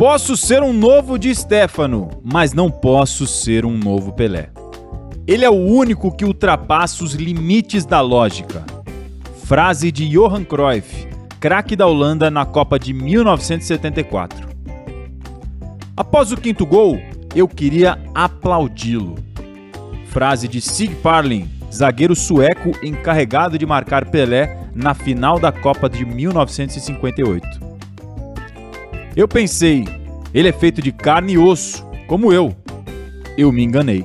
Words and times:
Posso 0.00 0.34
ser 0.34 0.62
um 0.62 0.72
novo 0.72 1.18
de 1.18 1.34
Stefano, 1.34 2.08
mas 2.24 2.54
não 2.54 2.70
posso 2.70 3.26
ser 3.26 3.66
um 3.66 3.76
novo 3.76 4.14
Pelé. 4.14 4.48
Ele 5.26 5.44
é 5.44 5.50
o 5.50 5.52
único 5.52 6.10
que 6.10 6.24
ultrapassa 6.24 7.04
os 7.04 7.12
limites 7.12 7.84
da 7.84 8.00
lógica. 8.00 8.64
Frase 9.44 9.92
de 9.92 10.08
Johan 10.08 10.42
Cruyff, 10.42 11.06
craque 11.38 11.76
da 11.76 11.86
Holanda 11.86 12.30
na 12.30 12.46
Copa 12.46 12.78
de 12.78 12.94
1974. 12.94 14.48
Após 15.94 16.32
o 16.32 16.36
quinto 16.38 16.64
gol, 16.64 16.98
eu 17.36 17.46
queria 17.46 17.98
aplaudi-lo. 18.14 19.16
Frase 20.06 20.48
de 20.48 20.62
Sig 20.62 20.94
Parlin, 20.94 21.46
zagueiro 21.70 22.16
sueco 22.16 22.70
encarregado 22.82 23.58
de 23.58 23.66
marcar 23.66 24.08
Pelé 24.08 24.66
na 24.74 24.94
final 24.94 25.38
da 25.38 25.52
Copa 25.52 25.90
de 25.90 26.06
1958. 26.06 27.69
Eu 29.20 29.28
pensei, 29.28 29.84
ele 30.32 30.48
é 30.48 30.52
feito 30.52 30.80
de 30.80 30.90
carne 30.90 31.34
e 31.34 31.38
osso, 31.38 31.84
como 32.06 32.32
eu. 32.32 32.56
Eu 33.36 33.52
me 33.52 33.62
enganei. 33.62 34.02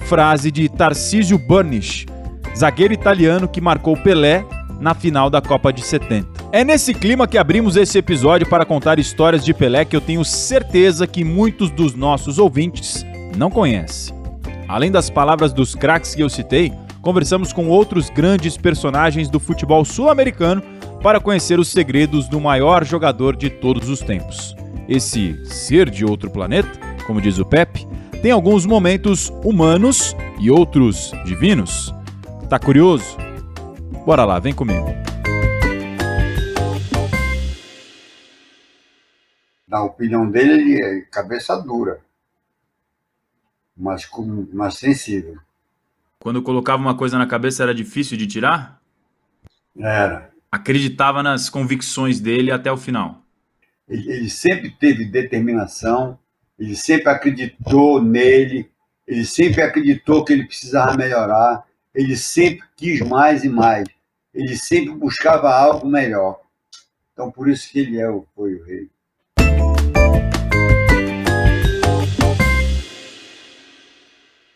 Frase 0.00 0.50
de 0.50 0.68
Tarcísio 0.68 1.38
Burnish, 1.38 2.04
zagueiro 2.54 2.92
italiano 2.92 3.48
que 3.48 3.58
marcou 3.58 3.96
Pelé 3.96 4.44
na 4.78 4.92
final 4.92 5.30
da 5.30 5.40
Copa 5.40 5.72
de 5.72 5.80
70. 5.80 6.28
É 6.52 6.62
nesse 6.62 6.92
clima 6.92 7.26
que 7.26 7.38
abrimos 7.38 7.74
esse 7.74 7.96
episódio 7.96 8.46
para 8.46 8.66
contar 8.66 8.98
histórias 8.98 9.42
de 9.42 9.54
Pelé 9.54 9.86
que 9.86 9.96
eu 9.96 10.00
tenho 10.02 10.22
certeza 10.22 11.06
que 11.06 11.24
muitos 11.24 11.70
dos 11.70 11.94
nossos 11.94 12.38
ouvintes 12.38 13.06
não 13.34 13.50
conhecem. 13.50 14.14
Além 14.68 14.90
das 14.90 15.08
palavras 15.08 15.54
dos 15.54 15.74
craques 15.74 16.14
que 16.14 16.22
eu 16.22 16.28
citei, 16.28 16.70
conversamos 17.00 17.50
com 17.50 17.68
outros 17.68 18.10
grandes 18.10 18.58
personagens 18.58 19.30
do 19.30 19.40
futebol 19.40 19.86
sul-americano 19.86 20.62
para 21.02 21.20
conhecer 21.20 21.58
os 21.58 21.68
segredos 21.68 22.28
do 22.28 22.40
maior 22.40 22.84
jogador 22.84 23.36
de 23.36 23.48
todos 23.48 23.88
os 23.88 24.00
tempos. 24.00 24.56
Esse 24.88 25.44
ser 25.46 25.90
de 25.90 26.04
outro 26.04 26.30
planeta, 26.30 26.70
como 27.06 27.20
diz 27.20 27.38
o 27.38 27.44
Pepe, 27.44 27.86
tem 28.22 28.32
alguns 28.32 28.66
momentos 28.66 29.30
humanos 29.44 30.16
e 30.40 30.50
outros 30.50 31.12
divinos. 31.24 31.94
Tá 32.48 32.58
curioso? 32.58 33.16
Bora 34.04 34.24
lá, 34.24 34.38
vem 34.38 34.54
comigo. 34.54 34.86
Na 39.68 39.84
opinião 39.84 40.28
dele, 40.28 40.52
ele 40.52 40.82
é 40.82 41.00
cabeça 41.02 41.54
dura, 41.56 42.00
mas, 43.76 44.06
com, 44.06 44.46
mais 44.52 44.74
sensível. 44.74 45.36
Quando 46.18 46.42
colocava 46.42 46.82
uma 46.82 46.96
coisa 46.96 47.18
na 47.18 47.26
cabeça 47.26 47.62
era 47.62 47.74
difícil 47.74 48.16
de 48.16 48.26
tirar? 48.26 48.80
Era. 49.78 50.27
Acreditava 50.50 51.22
nas 51.22 51.50
convicções 51.50 52.20
dele 52.20 52.50
até 52.50 52.72
o 52.72 52.76
final. 52.76 53.22
Ele, 53.86 54.10
ele 54.10 54.30
sempre 54.30 54.70
teve 54.70 55.04
determinação, 55.04 56.18
ele 56.58 56.74
sempre 56.74 57.10
acreditou 57.10 58.02
nele, 58.02 58.70
ele 59.06 59.26
sempre 59.26 59.60
acreditou 59.60 60.24
que 60.24 60.32
ele 60.32 60.46
precisava 60.46 60.96
melhorar, 60.96 61.64
ele 61.94 62.16
sempre 62.16 62.66
quis 62.76 63.00
mais 63.00 63.44
e 63.44 63.48
mais, 63.50 63.86
ele 64.32 64.56
sempre 64.56 64.94
buscava 64.94 65.50
algo 65.50 65.86
melhor. 65.86 66.40
Então, 67.12 67.30
por 67.30 67.46
isso 67.46 67.70
que 67.70 67.80
ele 67.80 68.00
é, 68.00 68.06
foi 68.34 68.54
o 68.54 68.64
rei. 68.64 68.88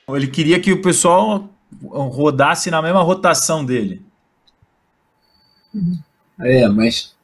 Ele 0.08 0.26
queria 0.26 0.58
que 0.60 0.72
o 0.72 0.80
pessoal 0.80 1.50
rodasse 1.82 2.70
na 2.70 2.80
mesma 2.80 3.02
rotação 3.02 3.64
dele. 3.64 4.02
É, 6.40 6.68
mas 6.68 7.14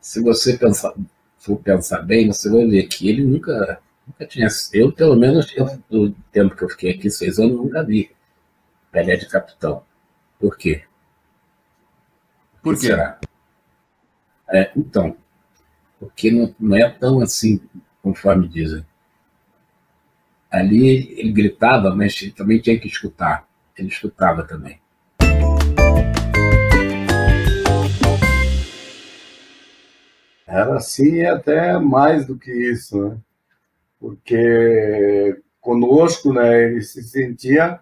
se 0.00 0.22
você 0.22 0.56
pensar, 0.58 0.94
for 1.38 1.58
pensar 1.58 2.02
bem, 2.02 2.28
você 2.28 2.50
vai 2.50 2.66
ver 2.66 2.84
que 2.88 3.08
ele 3.08 3.24
nunca, 3.24 3.80
nunca 4.06 4.26
tinha. 4.26 4.48
Eu, 4.72 4.92
pelo 4.92 5.16
menos, 5.16 5.52
eu, 5.56 5.66
no 5.90 6.12
tempo 6.32 6.56
que 6.56 6.64
eu 6.64 6.68
fiquei 6.68 6.92
aqui, 6.92 7.10
seis 7.10 7.38
anos, 7.38 7.56
nunca 7.56 7.82
vi 7.84 8.10
Pelé 8.90 9.16
de 9.16 9.28
capitão. 9.28 9.84
Por 10.38 10.56
quê? 10.56 10.82
Por 12.62 12.74
quê? 12.74 12.86
Será? 12.88 13.18
É, 14.48 14.72
então, 14.76 15.16
porque 15.98 16.30
não, 16.30 16.54
não 16.58 16.76
é 16.76 16.90
tão 16.90 17.20
assim, 17.20 17.60
conforme 18.02 18.48
dizem. 18.48 18.84
Ali 20.50 21.14
ele 21.18 21.30
gritava, 21.30 21.94
mas 21.94 22.20
ele 22.20 22.32
também 22.32 22.60
tinha 22.60 22.78
que 22.78 22.88
escutar. 22.88 23.48
Ele 23.76 23.88
escutava 23.88 24.42
também. 24.42 24.80
Era 30.50 30.78
assim 30.78 31.18
e 31.18 31.26
até 31.26 31.78
mais 31.78 32.26
do 32.26 32.36
que 32.36 32.50
isso, 32.50 33.00
né? 33.00 33.16
Porque 34.00 35.40
conosco, 35.60 36.32
né, 36.32 36.64
ele 36.64 36.82
se 36.82 37.04
sentia 37.04 37.78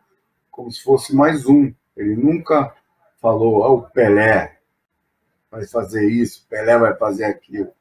como 0.50 0.70
se 0.70 0.82
fosse 0.82 1.16
mais 1.16 1.46
um. 1.46 1.72
Ele 1.96 2.14
nunca 2.14 2.74
falou, 3.22 3.64
ah, 3.64 3.70
o 3.70 3.82
Pelé 3.82 4.58
vai 5.50 5.64
fazer 5.64 6.10
isso, 6.10 6.46
Pelé 6.46 6.76
vai 6.76 6.94
fazer 6.94 7.24
aquilo. 7.24 7.72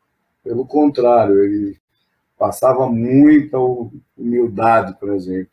Pelo 0.41 0.65
contrário, 0.65 1.43
ele 1.43 1.77
passava 2.37 2.87
muita 2.87 3.57
humildade 4.17 4.95
para 4.97 5.15
a 5.15 5.19
gente. 5.19 5.49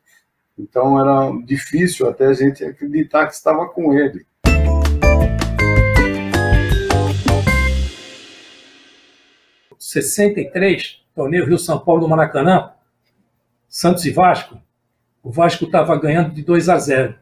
Então 0.57 0.97
era 0.97 1.29
difícil 1.43 2.07
até 2.07 2.27
a 2.27 2.33
gente 2.33 2.63
acreditar 2.63 3.27
que 3.27 3.33
estava 3.33 3.67
com 3.67 3.93
ele. 3.93 4.25
...63, 9.79 11.03
torneio 11.13 11.45
Rio-São 11.45 11.79
Paulo 11.79 12.01
do 12.01 12.09
Maracanã, 12.09 12.71
Santos 13.67 14.05
e 14.05 14.11
Vasco, 14.11 14.59
o 15.23 15.31
Vasco 15.31 15.65
estava 15.65 15.97
ganhando 15.97 16.31
de 16.31 16.43
2 16.43 16.69
a 16.69 16.77
0. 16.77 17.15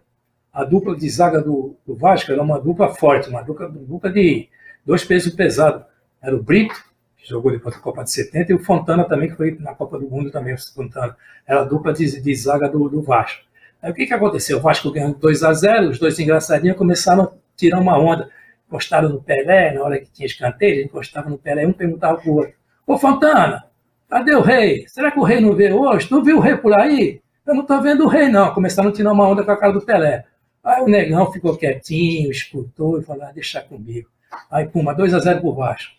A 0.51 0.63
dupla 0.63 0.95
de 0.95 1.09
zaga 1.09 1.41
do, 1.41 1.75
do 1.85 1.95
Vasco 1.95 2.31
era 2.31 2.41
uma 2.41 2.59
dupla 2.59 2.93
forte, 2.93 3.29
uma 3.29 3.41
dupla, 3.41 3.69
dupla 3.69 4.11
de 4.11 4.49
dois 4.85 5.03
pesos 5.03 5.33
pesados. 5.33 5.83
Era 6.21 6.35
o 6.35 6.43
Brito 6.43 6.75
que 7.23 7.29
jogou 7.29 7.51
depois 7.51 7.73
da 7.73 7.81
Copa 7.81 8.03
de 8.03 8.11
70, 8.11 8.51
e 8.51 8.55
o 8.55 8.59
Fontana 8.59 9.05
também, 9.05 9.29
que 9.29 9.37
foi 9.37 9.57
na 9.57 9.73
Copa 9.73 9.97
do 9.97 10.09
Mundo 10.09 10.29
também, 10.29 10.53
o 10.53 10.57
Fontana. 10.73 11.15
Era 11.47 11.61
a 11.61 11.63
dupla 11.63 11.93
de, 11.93 12.21
de 12.21 12.35
zaga 12.35 12.67
do, 12.67 12.89
do, 12.89 13.01
Vasco. 13.01 13.41
Aí 13.81 13.91
o 13.91 13.93
que, 13.93 14.05
que 14.05 14.13
aconteceu? 14.13 14.57
O 14.57 14.61
Vasco 14.61 14.91
ganhando 14.91 15.17
2 15.17 15.43
a 15.43 15.53
0 15.53 15.89
os 15.89 15.99
dois 15.99 16.19
engraçadinhos 16.19 16.77
começaram 16.77 17.23
a 17.23 17.31
tirar 17.55 17.79
uma 17.79 17.97
onda. 17.97 18.29
Encostaram 18.73 19.07
no 19.07 19.21
Pelé, 19.21 19.71
na 19.71 19.83
hora 19.83 19.99
que 19.99 20.11
tinha 20.11 20.25
escanteio, 20.25 20.83
encostavam 20.83 21.29
no 21.29 21.37
Pelé, 21.37 21.67
um 21.67 21.73
perguntava 21.73 22.17
pro 22.17 22.37
outro, 22.37 22.53
ô 22.87 22.97
Fontana, 22.97 23.65
cadê 24.09 24.33
o 24.33 24.41
rei? 24.41 24.87
Será 24.87 25.11
que 25.11 25.19
o 25.19 25.23
rei 25.23 25.39
não 25.39 25.53
veio 25.53 25.79
hoje? 25.79 26.09
Tu 26.09 26.23
viu 26.23 26.37
o 26.37 26.39
rei 26.39 26.57
por 26.57 26.73
aí? 26.73 27.21
Eu 27.45 27.53
não 27.53 27.67
tô 27.67 27.79
vendo 27.79 28.03
o 28.03 28.07
rei, 28.07 28.29
não. 28.29 28.51
Começaram 28.51 28.89
a 28.89 28.91
tirar 28.91 29.11
uma 29.11 29.27
onda 29.27 29.43
com 29.43 29.51
a 29.51 29.57
cara 29.57 29.71
do 29.71 29.85
Pelé. 29.85 30.25
Aí 30.63 30.81
o 30.81 30.87
negão 30.87 31.31
ficou 31.31 31.55
quietinho, 31.55 32.31
escutou 32.31 32.99
e 32.99 33.03
falou, 33.03 33.25
ah, 33.25 33.31
deixa 33.31 33.61
comigo. 33.61 34.09
Aí, 34.49 34.65
puma, 34.65 34.95
2 34.95 35.13
a 35.13 35.19
0 35.19 35.41
pro 35.41 35.53
Vasco. 35.53 35.93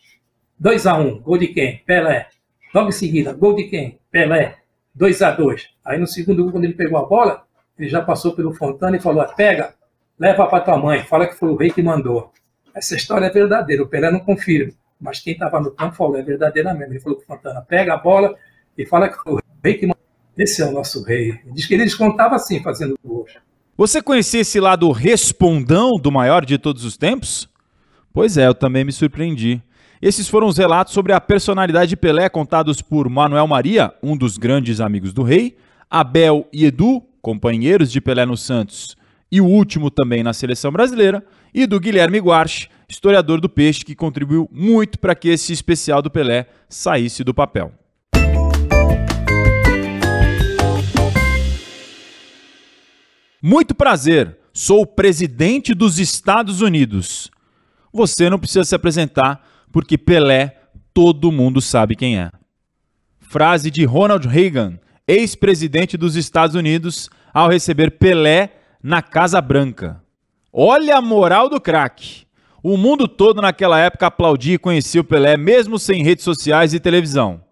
2 0.58 0.86
a 0.88 0.96
1 0.96 1.20
gol 1.20 1.38
de 1.38 1.46
quem? 1.48 1.78
Pelé. 1.86 2.26
Logo 2.74 2.88
em 2.88 2.92
seguida, 2.92 3.32
gol 3.32 3.54
de 3.54 3.68
quem? 3.68 4.00
Pelé. 4.10 4.56
2 4.92 5.22
a 5.22 5.30
2 5.30 5.68
Aí 5.84 5.96
no 5.96 6.08
segundo 6.08 6.42
gol, 6.42 6.50
quando 6.50 6.64
ele 6.64 6.74
pegou 6.74 6.98
a 6.98 7.04
bola, 7.04 7.44
ele 7.78 7.88
já 7.88 8.02
passou 8.02 8.34
pelo 8.34 8.52
Fontana 8.52 8.96
e 8.96 9.00
falou: 9.00 9.24
pega, 9.36 9.74
leva 10.18 10.44
para 10.48 10.64
tua 10.64 10.76
mãe, 10.76 11.04
fala 11.04 11.28
que 11.28 11.36
foi 11.36 11.50
o 11.50 11.56
rei 11.56 11.70
que 11.70 11.82
mandou. 11.82 12.32
Essa 12.74 12.96
história 12.96 13.26
é 13.26 13.30
verdadeira, 13.30 13.82
o 13.82 13.86
Pelé 13.86 14.10
não 14.10 14.20
confirma. 14.20 14.72
Mas 15.00 15.20
quem 15.20 15.34
estava 15.34 15.60
no 15.60 15.70
campo 15.70 15.96
falou: 15.96 16.16
é 16.16 16.22
verdadeira 16.22 16.72
mesmo. 16.72 16.92
Ele 16.92 17.00
falou 17.00 17.18
para 17.18 17.24
o 17.24 17.36
Fontana: 17.36 17.62
pega 17.62 17.94
a 17.94 17.96
bola 17.96 18.34
e 18.76 18.86
fala 18.86 19.08
que 19.08 19.16
o 19.26 19.38
rei 19.62 19.74
que. 19.74 19.88
Esse 20.36 20.62
é 20.62 20.66
o 20.66 20.72
nosso 20.72 21.04
rei. 21.04 21.38
Diz 21.52 21.66
que 21.66 21.74
ele 21.74 21.84
descontava 21.84 22.34
assim, 22.34 22.60
fazendo 22.60 22.98
gols. 23.04 23.30
Você 23.76 24.02
conhecia 24.02 24.40
esse 24.40 24.58
lado 24.58 24.90
respondão 24.90 25.92
do 25.96 26.10
maior 26.10 26.44
de 26.44 26.58
todos 26.58 26.84
os 26.84 26.96
tempos? 26.96 27.48
Pois 28.12 28.36
é, 28.36 28.46
eu 28.46 28.54
também 28.54 28.84
me 28.84 28.92
surpreendi. 28.92 29.62
Esses 30.02 30.28
foram 30.28 30.46
os 30.46 30.58
relatos 30.58 30.92
sobre 30.92 31.12
a 31.12 31.20
personalidade 31.20 31.90
de 31.90 31.96
Pelé 31.96 32.28
contados 32.28 32.82
por 32.82 33.08
Manuel 33.08 33.46
Maria, 33.46 33.92
um 34.02 34.16
dos 34.16 34.36
grandes 34.36 34.80
amigos 34.80 35.12
do 35.12 35.22
rei, 35.22 35.56
Abel 35.88 36.48
e 36.52 36.64
Edu, 36.64 37.02
companheiros 37.22 37.90
de 37.90 38.00
Pelé 38.00 38.26
no 38.26 38.36
Santos, 38.36 38.96
e 39.34 39.40
o 39.40 39.46
último 39.46 39.90
também 39.90 40.22
na 40.22 40.32
seleção 40.32 40.70
brasileira, 40.70 41.20
e 41.52 41.66
do 41.66 41.80
Guilherme 41.80 42.20
Guarche, 42.20 42.68
historiador 42.88 43.40
do 43.40 43.48
peixe 43.48 43.84
que 43.84 43.92
contribuiu 43.92 44.48
muito 44.52 44.96
para 44.96 45.12
que 45.12 45.28
esse 45.28 45.52
especial 45.52 46.00
do 46.00 46.08
Pelé 46.08 46.46
saísse 46.68 47.24
do 47.24 47.34
papel. 47.34 47.72
Muito 53.42 53.74
prazer, 53.74 54.38
sou 54.52 54.82
o 54.82 54.86
presidente 54.86 55.74
dos 55.74 55.98
Estados 55.98 56.60
Unidos. 56.60 57.28
Você 57.92 58.30
não 58.30 58.38
precisa 58.38 58.62
se 58.62 58.76
apresentar 58.76 59.44
porque 59.72 59.98
Pelé 59.98 60.60
todo 60.94 61.32
mundo 61.32 61.60
sabe 61.60 61.96
quem 61.96 62.20
é. 62.20 62.30
Frase 63.18 63.68
de 63.68 63.84
Ronald 63.84 64.28
Reagan, 64.28 64.78
ex-presidente 65.08 65.96
dos 65.96 66.14
Estados 66.14 66.54
Unidos, 66.54 67.10
ao 67.32 67.48
receber 67.48 67.98
Pelé 67.98 68.60
na 68.84 69.00
Casa 69.00 69.40
Branca. 69.40 70.02
Olha 70.52 70.98
a 70.98 71.00
moral 71.00 71.48
do 71.48 71.58
craque. 71.58 72.26
O 72.62 72.76
mundo 72.76 73.08
todo 73.08 73.40
naquela 73.40 73.78
época 73.78 74.08
aplaudia 74.08 74.56
e 74.56 74.58
conhecia 74.58 75.00
o 75.00 75.04
Pelé, 75.04 75.38
mesmo 75.38 75.78
sem 75.78 76.02
redes 76.02 76.22
sociais 76.22 76.74
e 76.74 76.78
televisão. 76.78 77.42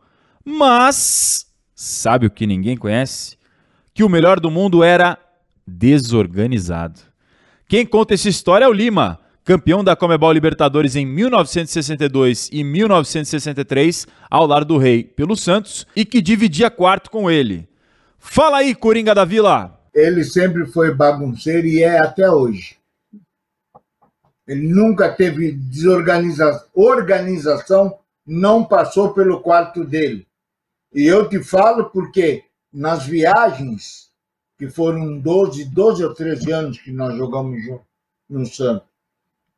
Mas 0.45 1.47
sabe 1.75 2.27
o 2.27 2.31
que 2.31 2.47
ninguém 2.47 2.77
conhece? 2.77 3.39
Que 3.95 4.05
o 4.05 4.11
melhor 4.11 4.39
do 4.39 4.51
mundo 4.51 4.85
era 4.85 5.19
desorganizado. 5.67 7.01
Quem 7.67 7.87
conta 7.87 8.13
essa 8.13 8.29
história 8.29 8.67
é 8.67 8.69
o 8.69 8.73
Lima, 8.73 9.19
campeão 9.43 9.83
da 9.83 9.97
Comebol 9.97 10.33
Libertadores 10.33 10.97
em 10.97 11.07
1962 11.07 12.51
e 12.53 12.63
1963, 12.63 14.07
ao 14.31 14.47
lado 14.47 14.67
do 14.67 14.77
Rei 14.77 15.03
pelo 15.03 15.35
Santos, 15.35 15.87
e 15.97 16.05
que 16.05 16.21
dividia 16.21 16.71
quarto 16.71 17.11
com 17.11 17.31
ele. 17.31 17.67
Fala 18.19 18.59
aí, 18.59 18.75
Coringa 18.75 19.15
da 19.15 19.25
Vila! 19.25 19.82
Ele 19.95 20.25
sempre 20.25 20.67
foi 20.67 20.95
bagunceiro 20.95 21.67
e 21.67 21.83
é 21.83 21.99
até 21.99 22.31
hoje. 22.31 22.79
Ele 24.47 24.69
nunca 24.69 25.13
teve 25.13 25.53
desorganização, 25.53 26.67
organização 26.75 27.99
não 28.27 28.65
passou 28.65 29.13
pelo 29.13 29.41
quarto 29.41 29.85
dele. 29.85 30.27
E 30.93 31.05
eu 31.05 31.29
te 31.29 31.43
falo 31.43 31.91
porque 31.91 32.45
nas 32.73 33.05
viagens, 33.05 34.11
que 34.59 34.69
foram 34.69 35.19
12, 35.19 35.67
12 35.67 36.05
ou 36.05 36.15
13 36.15 36.53
anos 36.53 36.79
que 36.79 36.93
nós 36.93 37.17
jogamos 37.17 37.61
no 38.29 38.47
Santos, 38.47 38.89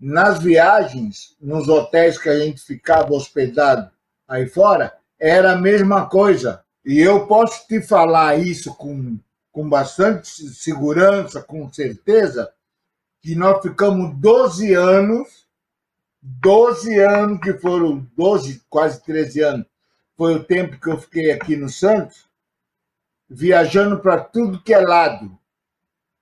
nas 0.01 0.43
viagens, 0.43 1.37
nos 1.41 1.69
hotéis 1.69 2.19
que 2.19 2.29
a 2.29 2.39
gente 2.39 2.61
ficava 2.61 3.13
hospedado 3.13 3.91
aí 4.29 4.47
fora, 4.47 4.93
era 5.19 5.53
a 5.53 5.59
mesma 5.59 6.07
coisa. 6.07 6.63
E 6.85 6.99
eu 7.01 7.27
posso 7.27 7.67
te 7.67 7.81
falar 7.81 8.39
isso 8.39 8.75
com, 8.75 9.17
com 9.55 9.69
bastante 9.69 10.29
segurança, 10.29 11.41
com 11.41 11.73
certeza, 11.73 12.53
que 13.23 13.37
nós 13.37 13.63
ficamos 13.63 14.13
12 14.19 14.75
anos, 14.75 15.47
12 16.21 16.99
anos, 16.99 17.39
que 17.41 17.53
foram 17.53 18.05
12, 18.17 18.65
quase 18.69 19.01
13 19.05 19.41
anos, 19.43 19.67
foi 20.17 20.35
o 20.35 20.43
tempo 20.43 20.81
que 20.81 20.91
eu 20.91 20.99
fiquei 20.99 21.31
aqui 21.31 21.55
no 21.55 21.69
Santos, 21.69 22.29
viajando 23.31 24.01
para 24.01 24.25
tudo 24.25 24.61
que 24.61 24.75
é 24.75 24.81
lado, 24.81 25.39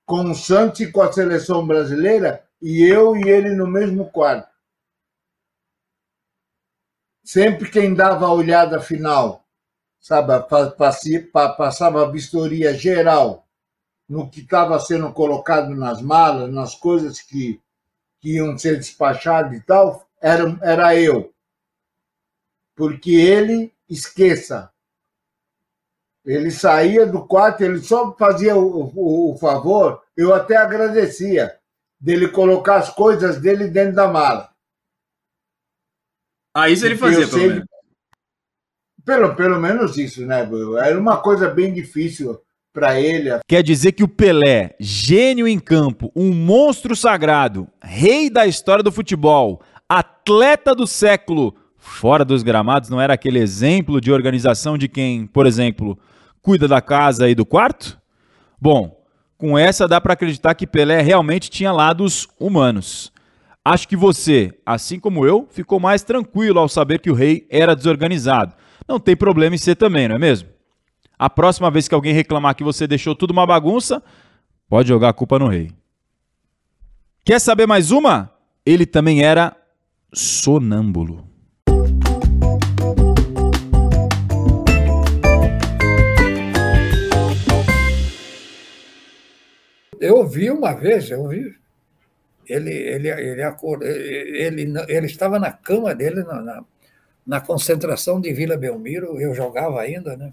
com 0.04 0.30
o 0.30 0.34
Santos 0.34 0.80
e 0.80 0.92
com 0.92 1.00
a 1.00 1.10
seleção 1.10 1.66
brasileira, 1.66 2.44
e 2.60 2.82
eu 2.82 3.16
e 3.16 3.30
ele 3.30 3.54
no 3.54 3.66
mesmo 3.66 4.10
quarto. 4.10 4.52
Sempre 7.24 7.70
quem 7.70 7.94
dava 7.94 8.26
a 8.26 8.32
olhada 8.32 8.78
final, 8.78 9.41
sabe, 10.02 10.32
passava 11.56 12.02
a 12.02 12.10
vistoria 12.10 12.74
geral 12.74 13.46
no 14.08 14.28
que 14.28 14.40
estava 14.40 14.78
sendo 14.80 15.12
colocado 15.12 15.70
nas 15.74 16.02
malas, 16.02 16.52
nas 16.52 16.74
coisas 16.74 17.20
que, 17.20 17.60
que 18.20 18.34
iam 18.34 18.58
ser 18.58 18.76
despachadas 18.76 19.56
e 19.56 19.60
tal, 19.62 20.06
era, 20.20 20.58
era 20.60 20.96
eu. 20.98 21.32
Porque 22.74 23.12
ele, 23.12 23.72
esqueça, 23.88 24.70
ele 26.24 26.50
saía 26.50 27.06
do 27.06 27.24
quarto, 27.24 27.62
ele 27.62 27.80
só 27.80 28.12
fazia 28.16 28.56
o, 28.56 28.92
o, 28.94 29.32
o 29.32 29.38
favor, 29.38 30.02
eu 30.16 30.34
até 30.34 30.56
agradecia 30.56 31.56
dele 31.98 32.28
colocar 32.28 32.76
as 32.76 32.90
coisas 32.90 33.40
dele 33.40 33.68
dentro 33.68 33.94
da 33.94 34.08
mala. 34.08 34.52
Ah, 36.52 36.68
isso 36.68 36.84
ele 36.84 36.96
fazia, 36.96 37.26
pelo 37.28 37.48
menos. 37.48 37.71
Pelo, 39.04 39.34
pelo 39.34 39.60
menos 39.60 39.96
isso, 39.96 40.24
né? 40.24 40.48
Era 40.84 40.98
uma 40.98 41.16
coisa 41.16 41.48
bem 41.48 41.72
difícil 41.72 42.38
para 42.72 43.00
ele. 43.00 43.30
Quer 43.46 43.62
dizer 43.62 43.92
que 43.92 44.04
o 44.04 44.08
Pelé, 44.08 44.74
gênio 44.80 45.46
em 45.46 45.58
campo, 45.58 46.10
um 46.16 46.32
monstro 46.32 46.96
sagrado, 46.96 47.68
rei 47.82 48.30
da 48.30 48.46
história 48.46 48.82
do 48.82 48.92
futebol, 48.92 49.60
atleta 49.88 50.74
do 50.74 50.86
século, 50.86 51.54
fora 51.76 52.24
dos 52.24 52.42
gramados, 52.42 52.88
não 52.88 53.00
era 53.00 53.14
aquele 53.14 53.38
exemplo 53.38 54.00
de 54.00 54.12
organização 54.12 54.78
de 54.78 54.88
quem, 54.88 55.26
por 55.26 55.46
exemplo, 55.46 55.98
cuida 56.40 56.66
da 56.66 56.80
casa 56.80 57.28
e 57.28 57.34
do 57.34 57.44
quarto? 57.44 58.00
Bom, 58.60 59.02
com 59.36 59.58
essa 59.58 59.88
dá 59.88 60.00
para 60.00 60.12
acreditar 60.12 60.54
que 60.54 60.66
Pelé 60.66 61.02
realmente 61.02 61.50
tinha 61.50 61.72
lados 61.72 62.28
humanos. 62.38 63.12
Acho 63.64 63.86
que 63.86 63.96
você, 63.96 64.52
assim 64.64 64.98
como 64.98 65.26
eu, 65.26 65.46
ficou 65.50 65.78
mais 65.78 66.02
tranquilo 66.02 66.58
ao 66.58 66.68
saber 66.68 67.00
que 67.00 67.10
o 67.10 67.14
rei 67.14 67.46
era 67.50 67.76
desorganizado. 67.76 68.54
Não 68.88 68.98
tem 68.98 69.16
problema 69.16 69.54
em 69.54 69.58
ser 69.58 69.76
também, 69.76 70.08
não 70.08 70.16
é 70.16 70.18
mesmo? 70.18 70.48
A 71.18 71.30
próxima 71.30 71.70
vez 71.70 71.86
que 71.86 71.94
alguém 71.94 72.12
reclamar 72.12 72.54
que 72.54 72.64
você 72.64 72.86
deixou 72.86 73.14
tudo 73.14 73.30
uma 73.30 73.46
bagunça, 73.46 74.02
pode 74.68 74.88
jogar 74.88 75.10
a 75.10 75.12
culpa 75.12 75.38
no 75.38 75.46
rei. 75.46 75.70
Quer 77.24 77.40
saber 77.40 77.66
mais 77.66 77.90
uma? 77.90 78.32
Ele 78.66 78.84
também 78.84 79.22
era 79.22 79.56
sonâmbulo. 80.12 81.26
Eu 90.00 90.26
vi 90.26 90.50
uma 90.50 90.74
vez, 90.74 91.08
eu 91.10 91.28
vi. 91.28 91.54
Ele, 92.48 92.72
ele, 92.72 93.08
ele, 93.08 93.42
ele, 94.36 94.74
ele 94.88 95.06
estava 95.06 95.38
na 95.38 95.52
cama 95.52 95.94
dele, 95.94 96.24
na, 96.24 96.42
na, 96.42 96.64
na 97.26 97.40
concentração 97.40 98.20
de 98.20 98.32
Vila 98.32 98.56
Belmiro, 98.56 99.20
eu 99.20 99.34
jogava 99.34 99.80
ainda, 99.80 100.16
né? 100.16 100.32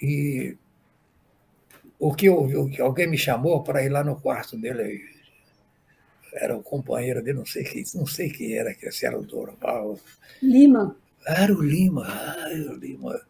E 0.00 0.56
o 1.98 2.14
que, 2.14 2.26
eu, 2.26 2.48
alguém 2.80 3.06
me 3.06 3.16
chamou 3.16 3.62
para 3.62 3.82
ir 3.82 3.88
lá 3.88 4.02
no 4.02 4.20
quarto 4.20 4.56
dele, 4.56 5.04
era 6.32 6.56
o 6.56 6.62
companheiro 6.62 7.22
dele, 7.22 7.38
não 7.38 7.46
sei 7.46 7.64
quem, 7.64 7.84
não 7.94 8.06
sei 8.06 8.30
quem 8.30 8.54
era, 8.54 8.74
se 8.90 9.06
era 9.06 9.18
o 9.18 9.24
Doroval. 9.24 9.98
Lima. 10.42 10.96
Era 11.26 11.52
o 11.54 11.62
Lima, 11.62 12.06
ai, 12.06 12.60
o 12.60 12.74
Lima. 12.74 13.20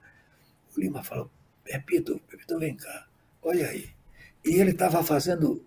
O 0.76 0.80
Lima 0.80 1.02
falou, 1.02 1.30
Pepito, 1.62 2.20
Pepito, 2.28 2.58
vem 2.58 2.74
cá, 2.74 3.06
olha 3.42 3.68
aí. 3.68 3.90
E 4.44 4.56
ele 4.56 4.72
estava 4.72 5.02
fazendo 5.02 5.64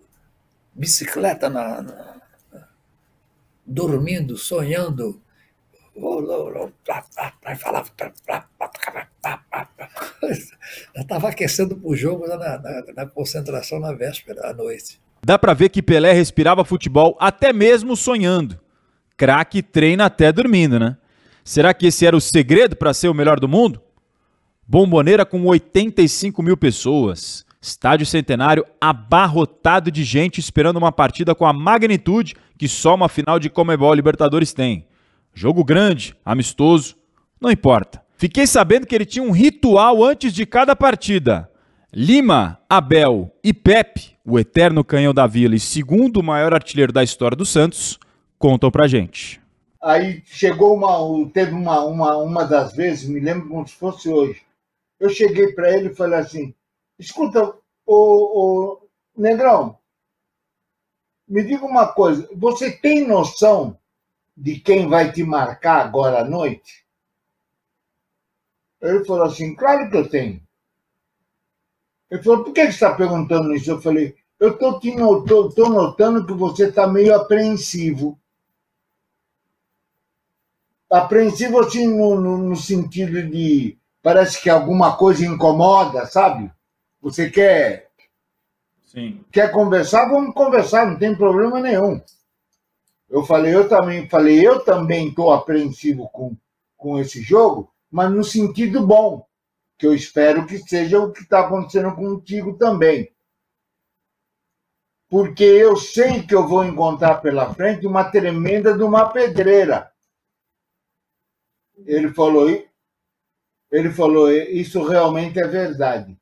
bicicleta 0.74 1.48
na, 1.48 1.82
na, 1.82 2.20
dormindo, 3.66 4.36
sonhando. 4.36 5.20
Falava. 7.58 7.88
estava 10.94 11.28
aquecendo 11.28 11.76
para 11.76 11.88
o 11.88 11.96
jogo 11.96 12.26
na, 12.26 12.36
na, 12.36 12.84
na, 12.96 13.06
concentração 13.06 13.80
na 13.80 13.92
véspera, 13.92 14.50
à 14.50 14.54
noite. 14.54 15.00
Dá 15.24 15.38
para 15.38 15.54
ver 15.54 15.68
que 15.68 15.82
Pelé 15.82 16.12
respirava 16.12 16.64
futebol 16.64 17.16
até 17.20 17.52
mesmo 17.52 17.96
sonhando. 17.96 18.58
Craque 19.16 19.62
treina 19.62 20.06
até 20.06 20.32
dormindo, 20.32 20.78
né? 20.78 20.96
Será 21.44 21.74
que 21.74 21.86
esse 21.86 22.06
era 22.06 22.16
o 22.16 22.20
segredo 22.20 22.76
para 22.76 22.94
ser 22.94 23.08
o 23.08 23.14
melhor 23.14 23.40
do 23.40 23.48
mundo? 23.48 23.82
Bomboneira 24.66 25.24
com 25.24 25.44
85 25.46 26.42
mil 26.42 26.56
pessoas. 26.56 27.44
Estádio 27.60 28.06
Centenário 28.06 28.64
abarrotado 28.80 29.90
de 29.90 30.04
gente 30.04 30.38
esperando 30.38 30.76
uma 30.76 30.92
partida 30.92 31.34
com 31.34 31.46
a 31.46 31.52
magnitude 31.52 32.36
que 32.56 32.68
só 32.68 32.94
uma 32.94 33.08
final 33.08 33.38
de 33.38 33.50
Comebol 33.50 33.94
Libertadores 33.94 34.52
tem. 34.52 34.86
Jogo 35.40 35.62
grande, 35.62 36.16
amistoso, 36.24 36.96
não 37.40 37.48
importa. 37.48 38.04
Fiquei 38.16 38.44
sabendo 38.44 38.88
que 38.88 38.92
ele 38.92 39.06
tinha 39.06 39.22
um 39.22 39.30
ritual 39.30 40.02
antes 40.02 40.32
de 40.32 40.44
cada 40.44 40.74
partida. 40.74 41.48
Lima, 41.94 42.58
Abel 42.68 43.30
e 43.44 43.54
Pepe, 43.54 44.18
o 44.24 44.36
eterno 44.36 44.82
canhão 44.82 45.14
da 45.14 45.28
Vila 45.28 45.54
e 45.54 45.60
segundo 45.60 46.24
maior 46.24 46.52
artilheiro 46.52 46.92
da 46.92 47.04
história 47.04 47.36
do 47.36 47.46
Santos, 47.46 48.00
contam 48.36 48.68
pra 48.68 48.88
gente. 48.88 49.40
Aí 49.80 50.24
chegou 50.24 50.74
uma, 50.74 51.30
teve 51.30 51.52
uma, 51.52 51.84
uma, 51.84 52.16
uma 52.16 52.44
das 52.44 52.72
vezes, 52.74 53.08
me 53.08 53.20
lembro 53.20 53.48
como 53.48 53.68
se 53.68 53.76
fosse 53.76 54.08
hoje. 54.08 54.42
Eu 54.98 55.08
cheguei 55.08 55.52
para 55.52 55.70
ele 55.72 55.90
e 55.90 55.94
falei 55.94 56.18
assim: 56.18 56.52
Escuta, 56.98 57.54
o, 57.86 58.80
Negrão, 59.16 59.78
me 61.28 61.44
diga 61.44 61.64
uma 61.64 61.86
coisa, 61.86 62.28
você 62.34 62.72
tem 62.72 63.06
noção 63.06 63.78
de 64.38 64.60
quem 64.60 64.88
vai 64.88 65.10
te 65.10 65.24
marcar 65.24 65.84
agora 65.84 66.20
à 66.20 66.24
noite? 66.24 66.86
Ele 68.80 69.04
falou 69.04 69.24
assim, 69.24 69.54
claro 69.56 69.90
que 69.90 69.96
eu 69.96 70.08
tenho. 70.08 70.40
Ele 72.08 72.22
falou, 72.22 72.44
por 72.44 72.52
que 72.52 72.62
você 72.62 72.68
está 72.68 72.94
perguntando 72.94 73.52
isso? 73.52 73.70
Eu 73.70 73.80
falei, 73.80 74.16
eu 74.38 74.52
estou 74.52 75.68
notando 75.68 76.24
que 76.24 76.32
você 76.32 76.68
está 76.68 76.86
meio 76.86 77.14
apreensivo. 77.14 78.18
Apreensivo 80.88 81.58
assim 81.58 81.88
no, 81.88 82.18
no, 82.20 82.38
no 82.38 82.56
sentido 82.56 83.28
de 83.28 83.76
parece 84.00 84.40
que 84.40 84.48
alguma 84.48 84.96
coisa 84.96 85.26
incomoda, 85.26 86.06
sabe? 86.06 86.50
Você 87.02 87.28
quer 87.28 87.90
Sim. 88.84 89.22
quer 89.30 89.50
conversar? 89.50 90.08
Vamos 90.08 90.32
conversar, 90.32 90.86
não 90.86 90.96
tem 90.96 91.14
problema 91.14 91.60
nenhum. 91.60 92.00
Eu 93.08 93.24
falei, 93.24 93.54
eu 93.54 93.68
também 93.68 94.08
falei, 94.08 94.46
eu 94.46 94.62
também 94.64 95.08
estou 95.08 95.32
apreensivo 95.32 96.08
com, 96.10 96.36
com 96.76 96.98
esse 96.98 97.22
jogo, 97.22 97.72
mas 97.90 98.10
no 98.10 98.22
sentido 98.22 98.86
bom, 98.86 99.26
que 99.78 99.86
eu 99.86 99.94
espero 99.94 100.44
que 100.46 100.58
seja 100.58 101.00
o 101.00 101.12
que 101.12 101.22
está 101.22 101.40
acontecendo 101.40 101.94
contigo 101.94 102.58
também. 102.58 103.10
Porque 105.08 105.44
eu 105.44 105.76
sei 105.76 106.26
que 106.26 106.34
eu 106.34 106.46
vou 106.46 106.64
encontrar 106.64 107.22
pela 107.22 107.54
frente 107.54 107.86
uma 107.86 108.04
tremenda 108.10 108.76
de 108.76 108.82
uma 108.82 109.08
pedreira. 109.10 109.90
Ele 111.86 112.12
falou, 112.12 112.48
Ele 113.70 113.90
falou: 113.90 114.30
Isso 114.30 114.82
realmente 114.82 115.38
é 115.38 115.46
verdade. 115.46 116.18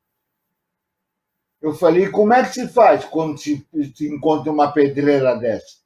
Eu 1.61 1.75
falei: 1.75 2.11
Como 2.11 2.33
é 2.33 2.45
que 2.45 2.53
se 2.53 2.69
faz 2.69 3.05
quando 3.05 3.39
se, 3.39 3.67
se 3.95 4.07
encontra 4.07 4.53
uma 4.53 4.71
pedreira 4.71 5.35
dessa? 5.35 5.86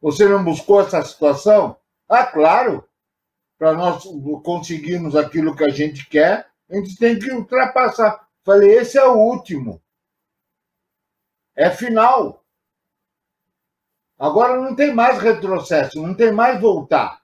Você 0.00 0.28
não 0.28 0.44
buscou 0.44 0.80
essa 0.80 1.02
situação? 1.02 1.76
Ah, 2.08 2.26
claro! 2.26 2.88
Para 3.58 3.74
nós 3.74 4.04
conseguirmos 4.44 5.16
aquilo 5.16 5.56
que 5.56 5.64
a 5.64 5.72
gente 5.72 6.06
quer, 6.06 6.48
a 6.70 6.76
gente 6.76 6.96
tem 6.96 7.18
que 7.18 7.30
ultrapassar. 7.32 8.28
Falei: 8.44 8.78
Esse 8.78 8.96
é 8.96 9.04
o 9.04 9.16
último. 9.16 9.82
É 11.56 11.70
final. 11.70 12.44
Agora 14.18 14.60
não 14.60 14.74
tem 14.74 14.94
mais 14.94 15.18
retrocesso, 15.20 16.00
não 16.00 16.14
tem 16.14 16.32
mais 16.32 16.60
voltar. 16.60 17.22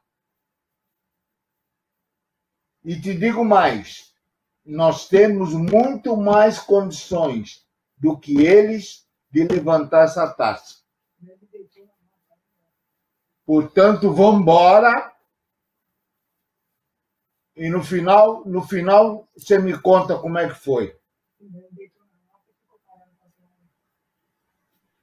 E 2.84 3.00
te 3.00 3.14
digo 3.16 3.44
mais: 3.44 4.12
nós 4.64 5.08
temos 5.08 5.54
muito 5.54 6.16
mais 6.16 6.58
condições 6.58 7.66
do 7.96 8.18
que 8.18 8.44
eles 8.44 9.06
de 9.30 9.44
levantar 9.44 10.04
essa 10.04 10.32
taça. 10.32 10.83
Portanto, 13.46 14.12
vamos 14.12 14.40
embora. 14.40 15.12
E 17.56 17.68
no 17.68 17.82
final, 17.82 18.44
no 18.44 18.62
final, 18.62 19.28
você 19.36 19.58
me 19.58 19.78
conta 19.78 20.18
como 20.18 20.38
é 20.38 20.48
que 20.48 20.54
foi. 20.54 20.96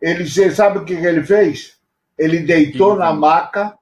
Ele, 0.02 0.28
você 0.28 0.52
sabe 0.52 0.80
o 0.80 0.86
que 0.86 0.94
ele 0.94 1.24
fez? 1.24 1.80
Ele 2.18 2.40
deitou 2.40 2.96
na 2.96 3.14
maca, 3.14 3.78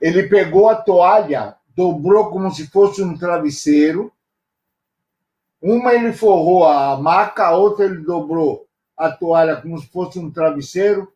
ele 0.00 0.28
pegou 0.28 0.68
a 0.68 0.74
toalha, 0.74 1.56
dobrou 1.68 2.30
como 2.30 2.50
se 2.50 2.66
fosse 2.66 3.02
um 3.02 3.16
travesseiro. 3.16 4.12
Uma 5.62 5.94
ele 5.94 6.12
forrou 6.12 6.64
a 6.64 7.00
maca, 7.00 7.46
a 7.46 7.56
outra 7.56 7.84
ele 7.84 7.98
dobrou 7.98 8.66
a 8.96 9.10
toalha 9.10 9.60
como 9.60 9.78
se 9.78 9.86
fosse 9.88 10.18
um 10.18 10.30
travesseiro, 10.30 11.12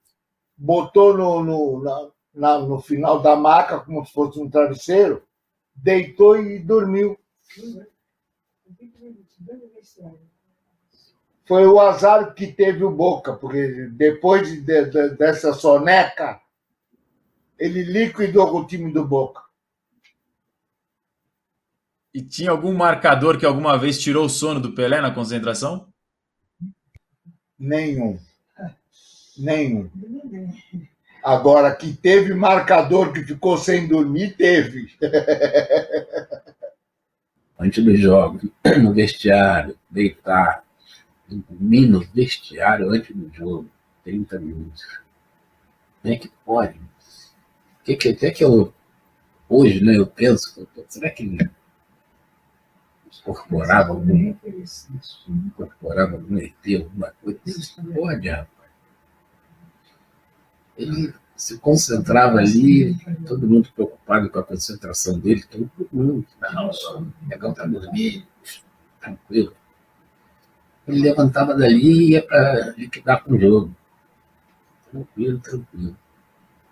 botou 0.56 1.16
no, 1.16 1.42
no, 1.42 1.82
na, 1.82 2.10
na, 2.34 2.58
no 2.58 2.80
final 2.80 3.20
da 3.20 3.36
maca 3.36 3.80
como 3.80 4.04
se 4.04 4.12
fosse 4.12 4.38
um 4.38 4.48
travesseiro, 4.48 5.22
deitou 5.74 6.40
e 6.40 6.58
dormiu. 6.58 7.18
Foi 11.44 11.66
o 11.66 11.80
azar 11.80 12.34
que 12.34 12.46
teve 12.46 12.84
o 12.84 12.90
Boca, 12.90 13.32
porque 13.32 13.88
depois 13.92 14.48
de, 14.48 14.84
de, 14.84 15.08
dessa 15.16 15.52
soneca, 15.52 16.40
ele 17.58 17.82
liquidou 17.82 18.56
o 18.56 18.66
time 18.66 18.92
do 18.92 19.04
Boca. 19.04 19.42
E 22.12 22.22
tinha 22.22 22.50
algum 22.50 22.72
marcador 22.72 23.38
que 23.38 23.46
alguma 23.46 23.78
vez 23.78 24.00
tirou 24.00 24.26
o 24.26 24.30
sono 24.30 24.60
do 24.60 24.72
Pelé 24.72 25.00
na 25.00 25.12
concentração? 25.12 25.92
Nenhum. 27.58 28.18
Nenhum. 29.36 29.90
Agora, 31.22 31.74
que 31.74 31.92
teve 31.92 32.32
marcador 32.34 33.12
que 33.12 33.22
ficou 33.22 33.58
sem 33.58 33.86
dormir, 33.86 34.34
teve. 34.36 34.90
Antes 37.58 37.84
dos 37.84 38.00
jogos, 38.00 38.42
no 38.82 38.94
vestiário, 38.94 39.76
deitar, 39.90 40.64
dormir 41.28 41.86
no 41.86 42.00
vestiário 42.00 42.90
antes 42.90 43.14
do 43.14 43.30
jogo, 43.34 43.68
30 44.02 44.38
minutos. 44.38 44.82
Como 46.00 46.14
é 46.14 46.16
que 46.16 46.30
pode? 46.42 46.80
Que, 47.84 47.96
que, 47.96 48.08
até 48.08 48.30
que 48.30 48.42
eu, 48.42 48.72
hoje, 49.46 49.84
né, 49.84 49.98
eu 49.98 50.06
penso, 50.06 50.66
será 50.88 51.10
que 51.10 51.36
incorporava 53.18 53.90
algum, 53.90 54.34
incorporava 55.28 56.12
algum 56.12 56.38
ET, 56.38 56.82
alguma 56.82 57.12
coisa? 57.22 57.40
Isso 57.44 57.84
pode, 57.92 58.26
rapaz 58.26 58.59
ele 60.80 61.14
se 61.36 61.58
concentrava 61.58 62.38
ali, 62.38 62.96
todo 63.26 63.46
mundo 63.46 63.68
preocupado 63.74 64.30
com 64.30 64.38
a 64.38 64.42
concentração 64.42 65.18
dele, 65.18 65.42
todo 65.44 65.70
mundo, 65.92 66.26
não, 66.52 66.72
só 66.72 67.02
legal 67.28 67.54
para 67.54 67.66
dormir, 67.66 68.26
tranquilo. 69.00 69.54
Ele 70.86 71.02
levantava 71.02 71.54
dali 71.54 71.80
e 71.80 72.10
ia 72.12 72.22
para 72.22 72.74
liquidar 72.76 73.22
com 73.22 73.34
o 73.34 73.40
jogo. 73.40 73.74
Tranquilo, 74.90 75.38
tranquilo. 75.38 75.96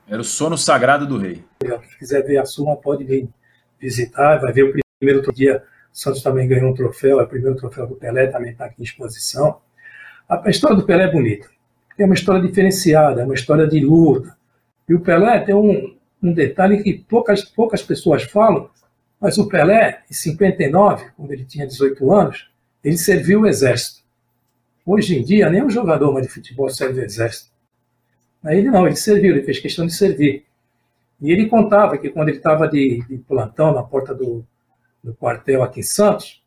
Era 0.07 0.21
o 0.21 0.25
sono 0.25 0.59
sagrado 0.59 1.07
do 1.07 1.19
rei. 1.19 1.45
Se 1.63 1.99
quiser 1.99 2.23
ver 2.25 2.39
a 2.39 2.45
sua, 2.45 2.77
pode 2.77 3.05
vir 3.05 3.29
visitar, 3.79 4.39
vai 4.41 4.53
ver 4.53 4.65
o 4.65 4.81
primeiro 4.99 5.21
outro 5.21 5.33
dia. 5.33 5.63
O 5.93 5.97
Santos 5.97 6.23
também 6.23 6.49
ganhou 6.49 6.71
um 6.71 6.75
troféu, 6.75 7.21
é 7.21 7.25
o 7.25 7.29
primeiro 7.29 7.57
troféu 7.57 7.87
do 7.87 7.95
Pelé, 7.95 8.27
também 8.27 8.53
está 8.53 8.67
aqui 8.67 8.81
em 8.81 8.85
exposição. 8.85 9.61
A 10.29 10.51
história 10.51 10.77
do 10.77 10.85
Pelé 10.85 11.05
é 11.05 11.13
bonita 11.13 11.49
é 11.99 12.05
uma 12.05 12.15
história 12.15 12.47
diferenciada, 12.47 13.23
é 13.23 13.25
uma 13.25 13.35
história 13.35 13.67
de 13.67 13.81
luta. 13.81 14.37
E 14.89 14.95
o 14.95 15.01
Pelé 15.01 15.41
tem 15.41 15.55
um, 15.55 15.95
um 16.23 16.33
detalhe 16.33 16.83
que 16.83 16.95
poucas, 16.95 17.45
poucas 17.45 17.83
pessoas 17.83 18.23
falam, 18.23 18.71
mas 19.21 19.37
o 19.37 19.49
Pelé, 19.49 20.03
em 20.11 20.15
59, 20.15 21.07
quando 21.17 21.33
ele 21.33 21.45
tinha 21.45 21.67
18 21.67 22.13
anos, 22.13 22.49
ele 22.83 22.97
serviu 22.97 23.41
o 23.41 23.47
exército. 23.47 24.03
Hoje 24.87 25.19
em 25.19 25.23
dia, 25.23 25.51
nem 25.51 25.63
um 25.63 25.69
jogador 25.69 26.13
mais 26.13 26.27
de 26.27 26.33
futebol 26.33 26.71
serve 26.71 27.01
o 27.01 27.05
exército. 27.05 27.51
Ele 28.45 28.71
não, 28.71 28.87
ele 28.87 28.97
serviu, 28.97 29.35
ele 29.35 29.43
fez 29.43 29.59
questão 29.59 29.85
de 29.85 29.93
servir. 29.93 30.45
E 31.21 31.33
ele 31.33 31.49
contava 31.49 31.99
que 31.99 32.09
quando 32.09 32.29
ele 32.29 32.39
estava 32.39 32.69
de, 32.69 33.03
de, 33.09 33.19
plantão 33.19 33.75
na 33.75 33.83
porta 33.83 34.15
do, 34.15 34.45
do 35.03 35.13
quartel 35.15 35.63
aqui 35.63 35.81
em 35.81 35.83
Santos, 35.83 36.43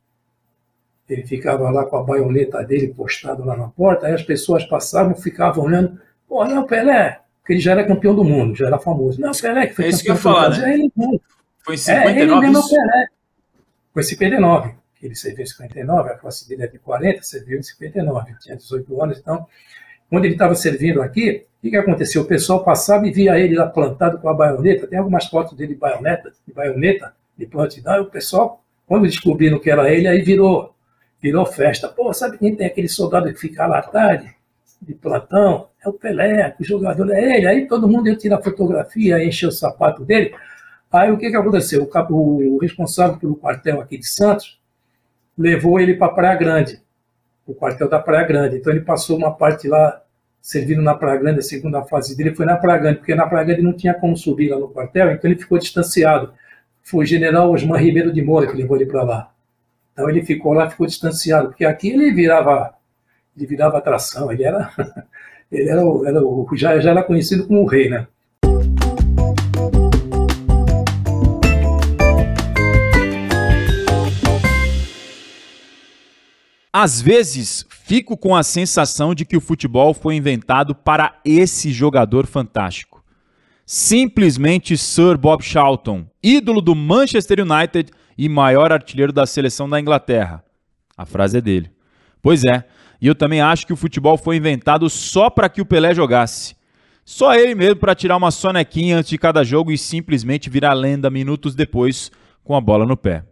ele 1.14 1.26
ficava 1.26 1.70
lá 1.70 1.86
com 1.86 1.98
a 1.98 2.04
baioneta 2.04 2.64
dele 2.64 2.94
postado 2.94 3.44
lá 3.44 3.56
na 3.58 3.68
porta, 3.68 4.08
aí 4.08 4.14
as 4.14 4.24
pessoas 4.24 4.64
passavam, 4.66 5.16
ficavam 5.16 5.66
olhando, 5.66 6.00
pô, 6.28 6.46
não, 6.46 6.66
Pelé, 6.66 7.20
porque 7.40 7.54
ele 7.54 7.60
já 7.60 7.72
era 7.72 7.86
campeão 7.86 8.16
do 8.16 8.24
mundo, 8.24 8.56
já 8.56 8.68
era 8.68 8.80
famoso. 8.80 9.20
Não, 9.20 9.32
Pelé 9.32 9.68
que 9.68 9.76
foi 9.76 9.86
é 9.86 9.88
isso 9.90 10.04
que 10.04 10.12
eu 10.12 10.16
falar, 10.16 10.58
né? 10.58 10.74
Ele, 10.74 10.92
foi 11.60 11.76
em 11.76 11.78
59 11.78 12.20
é, 12.20 12.22
ele 12.22 12.36
mesmo? 12.36 12.70
Pelé. 12.70 13.08
Foi 13.94 14.02
em 14.02 14.06
59, 14.06 14.72
ele 15.04 15.16
serviu 15.16 15.44
em 15.44 15.48
59, 15.48 16.10
a 16.10 16.16
classe 16.16 16.48
dele 16.48 16.64
é 16.64 16.68
de 16.68 16.80
40, 16.80 17.24
serviu 17.24 17.60
em 17.60 17.64
59, 17.64 18.34
tinha 18.40 18.56
18 18.56 19.04
anos, 19.04 19.20
então, 19.20 19.46
quando 20.10 20.26
ele 20.26 20.34
estava 20.34 20.56
servindo 20.56 21.02
aqui, 21.02 21.46
o 21.60 21.62
que, 21.62 21.70
que 21.70 21.78
aconteceu? 21.78 22.22
O 22.22 22.26
pessoal 22.26 22.64
passava 22.64 23.08
e 23.08 23.12
via 23.12 23.38
ele 23.40 23.56
lá 23.56 23.68
plantado 23.68 24.18
com 24.18 24.30
a 24.30 24.34
baioneta, 24.34 24.88
tem 24.88 24.98
algumas 24.98 25.28
fotos 25.28 25.56
dele 25.56 25.74
de 25.74 25.80
baioneta, 25.80 26.32
de 26.48 26.54
baioneta, 26.54 27.14
de 27.38 27.46
plantidão, 27.46 27.98
e 27.98 28.00
o 28.00 28.06
pessoal, 28.06 28.64
quando 28.88 29.04
descobriram 29.04 29.60
que 29.60 29.70
era 29.70 29.92
ele, 29.92 30.08
aí 30.08 30.22
virou 30.22 30.74
virou 31.22 31.46
festa. 31.46 31.88
Pô, 31.88 32.14
sabe 32.14 32.38
quem 32.38 32.56
tem 32.56 32.68
aquele 32.68 32.90
soldado 32.90 33.32
que 33.32 33.40
fica 33.40 33.66
lá 33.68 33.80
à 33.80 33.82
tarde, 33.84 34.34
de 34.82 34.94
plantão? 34.94 35.68
É 35.84 35.88
o 35.88 35.94
Pelé, 35.94 36.56
o 36.60 36.64
jogador 36.64 37.12
é 37.12 37.38
ele. 37.38 37.48
Aí 37.48 37.68
todo 37.68 37.88
mundo 37.88 38.08
ia 38.08 38.16
tirar 38.16 38.42
fotografia, 38.42 39.24
encher 39.24 39.48
o 39.48 39.52
sapato 39.52 40.04
dele. 40.04 40.34
Aí 40.92 41.12
o 41.12 41.18
que, 41.18 41.30
que 41.30 41.36
aconteceu? 41.36 41.90
O, 42.10 42.56
o 42.56 42.58
responsável 42.58 43.18
pelo 43.18 43.36
quartel 43.36 43.80
aqui 43.80 43.98
de 43.98 44.08
Santos 44.08 44.60
levou 45.38 45.80
ele 45.80 45.96
para 45.96 46.14
Praia 46.14 46.36
Grande, 46.36 46.82
o 47.46 47.54
quartel 47.54 47.88
da 47.88 48.00
Praia 48.00 48.28
Grande. 48.28 48.58
Então 48.58 48.74
ele 48.74 48.82
passou 48.82 49.18
uma 49.18 49.32
parte 49.32 49.68
lá 49.68 50.02
servindo 50.42 50.82
na 50.82 50.96
Praia 50.96 51.20
Grande, 51.20 51.40
a 51.40 51.44
segunda 51.44 51.84
fase 51.84 52.18
dele 52.18 52.36
foi 52.36 52.46
na 52.46 52.58
Praia 52.58 52.80
Grande, 52.80 52.98
porque 52.98 53.14
na 53.14 53.28
Praia 53.28 53.46
Grande 53.46 53.62
não 53.62 53.74
tinha 53.74 53.94
como 53.94 54.18
subir 54.18 54.50
lá 54.50 54.58
no 54.60 54.70
quartel, 54.70 55.12
então 55.12 55.30
ele 55.30 55.40
ficou 55.40 55.60
distanciado. 55.60 56.34
Foi 56.82 57.04
o 57.04 57.08
general 57.08 57.52
Osman 57.52 57.80
Ribeiro 57.80 58.12
de 58.12 58.24
Moura 58.24 58.48
que 58.48 58.58
levou 58.58 58.76
ele 58.76 58.88
para 58.88 59.04
lá. 59.04 59.32
Então 59.94 60.10
ele 60.10 60.24
ficou 60.24 60.54
lá, 60.54 60.70
ficou 60.70 60.88
distanciado, 60.88 61.50
porque 61.50 61.66
aqui 61.66 61.90
ele 61.90 62.12
virava, 62.12 62.74
ele 63.36 63.46
virava 63.46 63.78
atração, 63.78 64.32
ele 64.32 64.44
era, 64.44 64.72
ele 65.52 65.70
era, 65.70 65.82
era 66.06 66.22
já, 66.54 66.80
já 66.80 66.92
era 66.92 67.04
conhecido 67.04 67.46
como 67.46 67.64
o 67.64 67.68
rei, 67.68 67.90
né? 67.90 68.08
Às 76.74 77.02
vezes, 77.02 77.66
fico 77.70 78.16
com 78.16 78.34
a 78.34 78.44
sensação 78.44 79.14
de 79.14 79.26
que 79.26 79.36
o 79.36 79.42
futebol 79.42 79.94
foi 79.94 80.16
inventado 80.16 80.74
para 80.74 81.20
esse 81.26 81.70
jogador 81.70 82.26
fantástico. 82.26 83.04
Simplesmente 83.66 84.78
Sir 84.78 85.18
Bob 85.18 85.44
Charlton, 85.44 86.06
ídolo 86.24 86.62
do 86.62 86.74
Manchester 86.74 87.42
United 87.42 87.92
e 88.18 88.28
maior 88.30 88.72
artilheiro 88.72 89.12
da 89.12 89.26
seleção 89.26 89.70
da 89.70 89.80
Inglaterra. 89.80 90.44
A 90.98 91.06
frase 91.06 91.38
é 91.38 91.42
dele. 91.42 91.72
Pois 92.22 92.44
é, 92.44 92.66
e 93.02 93.08
eu 93.08 93.16
também 93.16 93.42
acho 93.42 93.66
que 93.66 93.74
o 93.74 93.78
futebol 93.78 94.18
foi 94.18 94.36
inventado 94.36 94.90
só 94.90 95.30
para 95.30 95.50
que 95.50 95.62
o 95.62 95.66
Pelé 95.66 95.94
jogasse. 95.94 96.56
Só 97.04 97.34
ele 97.34 97.56
mesmo 97.56 97.78
para 97.78 97.96
tirar 97.96 98.16
uma 98.16 98.30
sonequinha 98.30 98.98
antes 98.98 99.10
de 99.10 99.18
cada 99.18 99.44
jogo 99.44 99.72
e 99.72 99.78
simplesmente 99.78 100.50
virar 100.50 100.74
lenda 100.74 101.10
minutos 101.10 101.56
depois 101.56 102.12
com 102.44 102.56
a 102.56 102.62
bola 102.62 102.86
no 102.86 102.96
pé. 102.96 103.26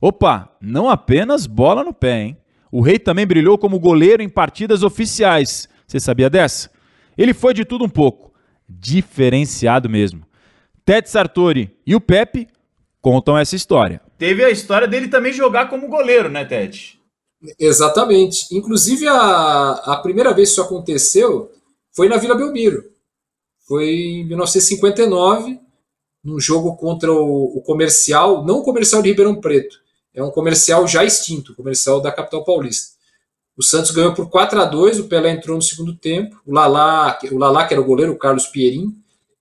Opa, 0.00 0.50
não 0.60 0.88
apenas 0.88 1.46
bola 1.46 1.84
no 1.84 1.92
pé, 1.92 2.22
hein? 2.22 2.36
O 2.70 2.80
Rei 2.80 2.98
também 2.98 3.26
brilhou 3.26 3.56
como 3.56 3.78
goleiro 3.78 4.22
em 4.22 4.28
partidas 4.28 4.82
oficiais. 4.82 5.68
Você 5.86 6.00
sabia 6.00 6.28
dessa? 6.28 6.70
Ele 7.16 7.32
foi 7.32 7.54
de 7.54 7.64
tudo 7.64 7.84
um 7.84 7.88
pouco. 7.88 8.32
Diferenciado 8.68 9.88
mesmo. 9.88 10.22
Ted 10.84 11.08
Sartori 11.08 11.70
e 11.86 11.94
o 11.94 12.00
Pepe 12.00 12.48
contam 13.04 13.36
essa 13.36 13.54
história. 13.54 14.00
teve 14.16 14.42
a 14.42 14.50
história 14.50 14.88
dele 14.88 15.08
também 15.08 15.30
jogar 15.30 15.68
como 15.68 15.88
goleiro, 15.88 16.30
né, 16.30 16.42
Ted? 16.46 16.98
Exatamente. 17.58 18.46
Inclusive, 18.50 19.06
a, 19.06 19.72
a 19.84 19.96
primeira 19.98 20.32
vez 20.32 20.48
que 20.48 20.52
isso 20.54 20.62
aconteceu 20.62 21.52
foi 21.94 22.08
na 22.08 22.16
Vila 22.16 22.34
Belmiro. 22.34 22.82
Foi 23.68 23.84
em 23.84 24.24
1959, 24.24 25.60
num 26.24 26.40
jogo 26.40 26.76
contra 26.76 27.12
o, 27.12 27.58
o 27.58 27.60
comercial, 27.60 28.42
não 28.42 28.60
o 28.60 28.62
comercial 28.62 29.02
de 29.02 29.10
Ribeirão 29.10 29.38
Preto, 29.38 29.76
é 30.14 30.22
um 30.22 30.30
comercial 30.30 30.88
já 30.88 31.04
extinto, 31.04 31.52
o 31.52 31.54
comercial 31.54 32.00
da 32.00 32.10
capital 32.10 32.42
paulista. 32.42 32.94
O 33.54 33.62
Santos 33.62 33.90
ganhou 33.90 34.14
por 34.14 34.30
4 34.30 34.60
a 34.62 34.64
2 34.64 35.00
o 35.00 35.08
Pelé 35.08 35.30
entrou 35.30 35.56
no 35.56 35.62
segundo 35.62 35.94
tempo. 35.94 36.40
O 36.46 36.52
Lalá, 36.52 37.18
o 37.30 37.36
Lalá 37.36 37.66
que 37.66 37.74
era 37.74 37.80
o 37.82 37.86
goleiro, 37.86 38.12
o 38.12 38.18
Carlos 38.18 38.46
Pierin, 38.46 38.96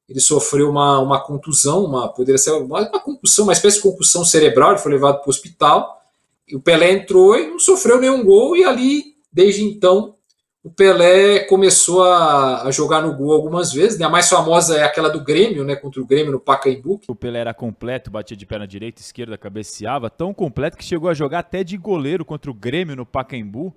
ele 0.07 0.19
sofreu 0.19 0.69
uma, 0.69 0.99
uma 0.99 1.19
contusão, 1.19 1.85
uma 1.85 2.09
poderia 2.09 2.37
ser 2.37 2.51
uma, 2.51 2.81
uma 2.81 2.99
concussão, 2.99 3.45
uma 3.45 3.53
espécie 3.53 3.77
de 3.77 3.83
concussão 3.83 4.25
cerebral, 4.25 4.71
ele 4.71 4.79
foi 4.79 4.91
levado 4.91 5.19
para 5.19 5.27
o 5.27 5.29
hospital. 5.29 6.01
E 6.47 6.55
o 6.55 6.59
Pelé 6.59 6.91
entrou 6.91 7.37
e 7.37 7.47
não 7.47 7.59
sofreu 7.59 7.99
nenhum 7.99 8.23
gol, 8.23 8.55
e 8.55 8.63
ali, 8.63 9.15
desde 9.31 9.63
então, 9.63 10.15
o 10.63 10.69
Pelé 10.69 11.39
começou 11.45 12.03
a, 12.03 12.63
a, 12.63 12.71
jogar 12.71 13.01
no 13.01 13.13
gol 13.13 13.33
algumas 13.33 13.73
vezes. 13.73 13.99
Né? 13.99 14.05
A 14.05 14.09
mais 14.09 14.29
famosa 14.29 14.77
é 14.77 14.83
aquela 14.83 15.09
do 15.09 15.21
Grêmio, 15.21 15.63
né? 15.63 15.75
Contra 15.75 16.01
o 16.01 16.05
Grêmio 16.05 16.31
no 16.31 16.39
Pacaembu. 16.39 17.01
O 17.05 17.15
Pelé 17.15 17.39
era 17.39 17.53
completo, 17.53 18.09
batia 18.09 18.37
de 18.37 18.45
perna 18.45 18.65
direita, 18.65 19.01
esquerda, 19.01 19.37
cabeceava, 19.37 20.09
tão 20.09 20.33
completo 20.33 20.77
que 20.77 20.83
chegou 20.85 21.09
a 21.09 21.13
jogar 21.13 21.39
até 21.39 21.65
de 21.65 21.75
goleiro 21.75 22.23
contra 22.23 22.49
o 22.49 22.53
Grêmio 22.53 22.95
no 22.95 23.05
Pacaembu. 23.05 23.75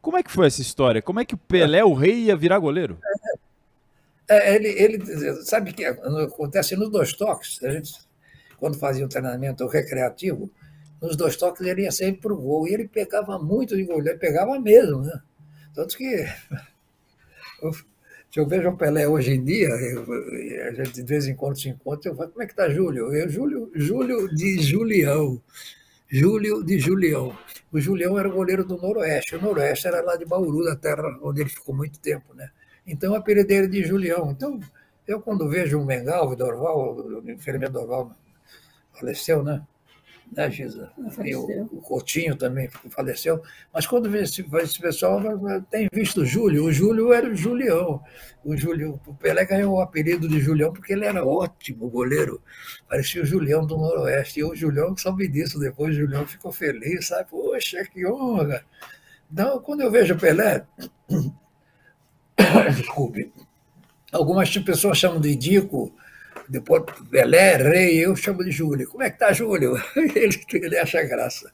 Como 0.00 0.16
é 0.16 0.22
que 0.22 0.30
foi 0.30 0.46
essa 0.46 0.62
história? 0.62 1.02
Como 1.02 1.18
é 1.18 1.24
que 1.24 1.34
o 1.34 1.38
Pelé, 1.38 1.84
o 1.84 1.92
rei, 1.92 2.24
ia 2.24 2.36
virar 2.36 2.60
goleiro? 2.60 2.98
É, 3.04 3.38
ele, 4.28 4.68
ele 4.68 5.44
sabe 5.44 5.72
que 5.72 5.84
acontece 5.84 6.76
nos 6.76 6.90
dois 6.90 7.12
toques. 7.12 7.62
A 7.62 7.70
gente, 7.70 7.92
quando 8.58 8.78
fazia 8.78 9.04
um 9.04 9.08
treinamento 9.08 9.66
recreativo, 9.66 10.50
nos 11.00 11.16
dois 11.16 11.36
toques 11.36 11.66
ele 11.66 11.82
ia 11.82 11.90
sempre 11.90 12.22
para 12.22 12.32
o 12.32 12.40
gol. 12.40 12.66
E 12.66 12.74
ele 12.74 12.88
pegava 12.88 13.38
muito 13.38 13.76
de 13.76 13.84
goleiro, 13.84 14.18
pegava 14.18 14.58
mesmo, 14.60 15.02
né? 15.02 15.20
Tanto 15.74 15.96
que 15.96 16.24
se 18.30 18.40
eu 18.40 18.46
vejo 18.46 18.68
o 18.68 18.76
Pelé 18.76 19.08
hoje 19.08 19.32
em 19.32 19.44
dia, 19.44 19.68
eu, 19.68 20.06
a 20.68 20.72
gente 20.72 20.92
de 20.92 21.02
vez 21.02 21.26
em 21.26 21.34
quando 21.34 21.60
se 21.60 21.68
encontra, 21.68 22.10
eu 22.10 22.16
falo, 22.16 22.30
como 22.30 22.42
é 22.42 22.46
que 22.46 22.54
tá 22.54 22.68
Júlio? 22.68 23.12
Eu, 23.14 23.28
Júlio, 23.28 23.70
Júlio 23.74 24.28
de 24.34 24.60
Julião. 24.60 25.42
Júlio 26.08 26.62
de 26.62 26.78
Julião. 26.78 27.36
O 27.72 27.80
Julião 27.80 28.18
era 28.18 28.28
o 28.28 28.32
goleiro 28.32 28.64
do 28.64 28.76
Noroeste. 28.76 29.34
O 29.34 29.40
Noroeste 29.40 29.88
era 29.88 30.02
lá 30.02 30.14
de 30.14 30.26
Bauru, 30.26 30.62
da 30.62 30.76
terra 30.76 31.18
onde 31.22 31.40
ele 31.40 31.48
ficou 31.48 31.74
muito 31.74 31.98
tempo, 31.98 32.34
né? 32.34 32.50
Então, 32.86 33.14
a 33.14 33.18
apelido 33.18 33.68
de 33.68 33.84
Julião. 33.84 34.30
Então, 34.30 34.60
eu 35.06 35.20
quando 35.20 35.48
vejo 35.48 35.80
o 35.80 35.84
Mengal, 35.84 36.28
o 36.28 36.36
Dorval, 36.36 36.96
o 36.96 37.30
enfermeiro 37.30 37.72
Dorval 37.72 38.14
faleceu, 38.92 39.42
né? 39.42 39.62
Né, 40.34 40.50
Gisa? 40.50 40.90
E 41.22 41.36
o, 41.36 41.64
o 41.64 41.82
Coutinho 41.82 42.34
também 42.34 42.68
faleceu. 42.88 43.42
Mas 43.72 43.86
quando 43.86 44.10
vê 44.10 44.22
esse, 44.22 44.44
esse 44.62 44.80
pessoal, 44.80 45.20
tem 45.70 45.88
visto 45.92 46.22
o 46.22 46.24
Júlio. 46.24 46.64
O 46.64 46.72
Júlio 46.72 47.12
era 47.12 47.28
o 47.28 47.34
Julião. 47.34 48.02
O, 48.42 48.56
Júlio, 48.56 48.98
o 49.06 49.14
Pelé 49.14 49.44
ganhou 49.44 49.74
o 49.74 49.80
apelido 49.80 50.26
de 50.26 50.40
Julião 50.40 50.72
porque 50.72 50.94
ele 50.94 51.04
era 51.04 51.24
ótimo 51.24 51.88
goleiro. 51.90 52.40
Parecia 52.88 53.22
o 53.22 53.26
Julião 53.26 53.66
do 53.66 53.76
Noroeste. 53.76 54.40
E 54.40 54.44
o 54.44 54.54
Julião 54.54 54.96
soube 54.96 55.28
disso 55.28 55.58
depois. 55.58 55.94
O 55.94 56.00
Julião 56.00 56.26
ficou 56.26 56.50
feliz, 56.50 57.08
sabe? 57.08 57.28
Poxa, 57.28 57.84
que 57.84 58.06
honra! 58.06 58.64
Então, 59.30 59.58
quando 59.60 59.82
eu 59.82 59.90
vejo 59.90 60.14
o 60.14 60.18
Pelé, 60.18 60.64
Desculpe. 62.76 63.32
Algumas 64.12 64.56
pessoas 64.58 64.98
chamam 64.98 65.20
de 65.20 65.34
Dico, 65.34 65.94
depois 66.48 66.84
Pelé, 67.10 67.56
Rei, 67.56 68.04
eu 68.04 68.14
chamo 68.14 68.44
de 68.44 68.50
Júlio. 68.50 68.88
Como 68.88 69.02
é 69.02 69.10
que 69.10 69.18
tá, 69.18 69.32
Júlio? 69.32 69.74
Ele, 69.96 70.38
ele 70.52 70.78
acha 70.78 71.02
graça. 71.02 71.50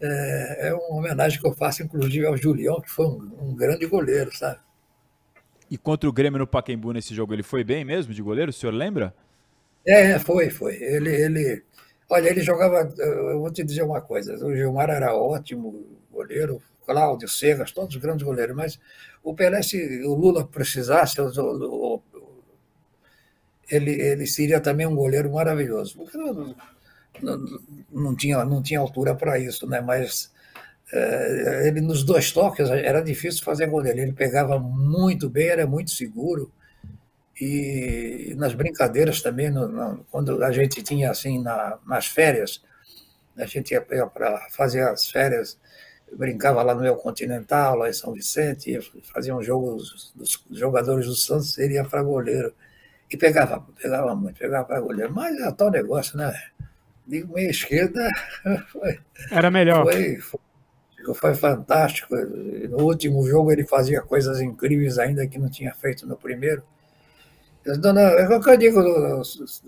É, 0.00 0.68
é, 0.68 0.74
uma 0.74 0.98
homenagem 0.98 1.40
que 1.40 1.46
eu 1.46 1.52
faço, 1.52 1.82
inclusive, 1.82 2.24
ao 2.26 2.36
Julião, 2.36 2.80
que 2.80 2.90
foi 2.90 3.06
um, 3.06 3.30
um, 3.40 3.54
grande 3.54 3.86
goleiro, 3.86 4.30
sabe? 4.36 4.60
E 5.68 5.76
contra 5.76 6.08
o 6.08 6.12
Grêmio 6.12 6.38
no 6.38 6.46
Pacaembu 6.46 6.92
nesse 6.92 7.12
jogo, 7.12 7.34
ele 7.34 7.42
foi 7.42 7.64
bem 7.64 7.84
mesmo 7.84 8.14
de 8.14 8.22
goleiro? 8.22 8.50
O 8.50 8.54
senhor 8.54 8.72
lembra? 8.72 9.12
É, 9.84 10.18
foi, 10.18 10.48
foi. 10.48 10.74
Ele, 10.76 11.10
ele, 11.10 11.62
olha, 12.08 12.28
ele 12.28 12.40
jogava. 12.40 12.92
Eu 12.98 13.40
vou 13.40 13.50
te 13.50 13.64
dizer 13.64 13.82
uma 13.82 14.00
coisa: 14.00 14.34
o 14.44 14.54
Gilmar 14.54 14.90
era 14.90 15.14
ótimo 15.14 15.84
goleiro, 16.16 16.62
Cláudio, 16.84 17.28
Cegas, 17.28 17.72
todos 17.72 17.96
grandes 17.96 18.24
goleiros, 18.24 18.56
mas 18.56 18.80
o 19.22 19.34
Pelé, 19.34 19.62
se 19.62 20.02
o 20.04 20.14
Lula 20.14 20.46
precisasse, 20.46 21.16
ele, 23.68 23.90
ele 23.90 24.26
seria 24.26 24.60
também 24.60 24.86
um 24.86 24.94
goleiro 24.94 25.32
maravilhoso. 25.32 26.06
Não, 27.20 27.44
não, 27.90 28.14
tinha, 28.14 28.44
não 28.44 28.62
tinha 28.62 28.78
altura 28.78 29.14
para 29.14 29.38
isso, 29.38 29.66
né? 29.66 29.80
mas 29.80 30.30
é, 30.92 31.66
ele 31.66 31.80
nos 31.80 32.04
dois 32.04 32.30
toques 32.30 32.70
era 32.70 33.00
difícil 33.02 33.42
fazer 33.42 33.66
gol 33.66 33.82
dele. 33.82 34.02
Ele 34.02 34.12
pegava 34.12 34.58
muito 34.58 35.28
bem, 35.28 35.48
era 35.48 35.66
muito 35.66 35.90
seguro. 35.90 36.52
E 37.40 38.34
nas 38.36 38.54
brincadeiras 38.54 39.20
também, 39.20 39.50
no, 39.50 39.68
no, 39.68 40.04
quando 40.10 40.42
a 40.42 40.52
gente 40.52 40.82
tinha 40.82 41.10
assim 41.10 41.42
na, 41.42 41.78
nas 41.86 42.06
férias, 42.06 42.62
a 43.36 43.44
gente 43.44 43.72
ia 43.72 43.80
para 43.80 44.46
fazer 44.50 44.82
as 44.82 45.10
férias 45.10 45.58
brincava 46.12 46.62
lá 46.62 46.74
no 46.74 46.80
meu 46.80 46.96
Continental, 46.96 47.76
lá 47.76 47.88
em 47.88 47.92
São 47.92 48.12
Vicente, 48.12 48.78
fazia 49.12 49.34
um 49.34 49.42
jogo 49.42 49.76
dos 50.14 50.44
jogadores 50.50 51.06
do 51.06 51.14
Santos, 51.14 51.56
ele 51.58 51.74
ia 51.74 51.84
para 51.84 52.02
goleiro. 52.02 52.54
E 53.10 53.16
pegava, 53.16 53.64
pegava 53.80 54.14
muito, 54.14 54.38
pegava 54.38 54.64
para 54.64 54.80
goleiro. 54.80 55.12
Mas 55.12 55.38
é 55.38 55.50
tal 55.52 55.70
negócio, 55.70 56.16
né? 56.16 56.32
De 57.06 57.24
meia 57.24 57.50
esquerda 57.50 58.08
foi, 58.68 58.98
Era 59.30 59.50
melhor. 59.50 59.84
Foi, 59.84 60.16
foi, 60.16 61.14
foi 61.14 61.34
fantástico. 61.34 62.16
No 62.16 62.82
último 62.82 63.26
jogo 63.28 63.52
ele 63.52 63.64
fazia 63.64 64.02
coisas 64.02 64.40
incríveis 64.40 64.98
ainda 64.98 65.26
que 65.26 65.38
não 65.38 65.48
tinha 65.48 65.72
feito 65.74 66.06
no 66.06 66.16
primeiro. 66.16 66.64
Dona, 67.78 68.00
é 68.00 68.28
o 68.28 68.40
que 68.40 68.50
eu 68.50 68.56
digo, 68.56 68.80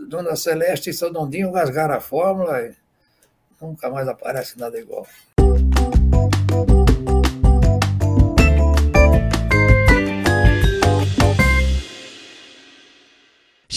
Dona 0.08 0.36
Celeste 0.36 0.90
e 0.90 0.94
São 0.94 1.12
Dondinho 1.12 1.50
rasgaram 1.50 1.94
a 1.94 2.00
fórmula 2.00 2.62
e 2.62 2.72
nunca 3.60 3.90
mais 3.90 4.06
aparece 4.06 4.58
nada 4.58 4.78
igual. 4.78 5.06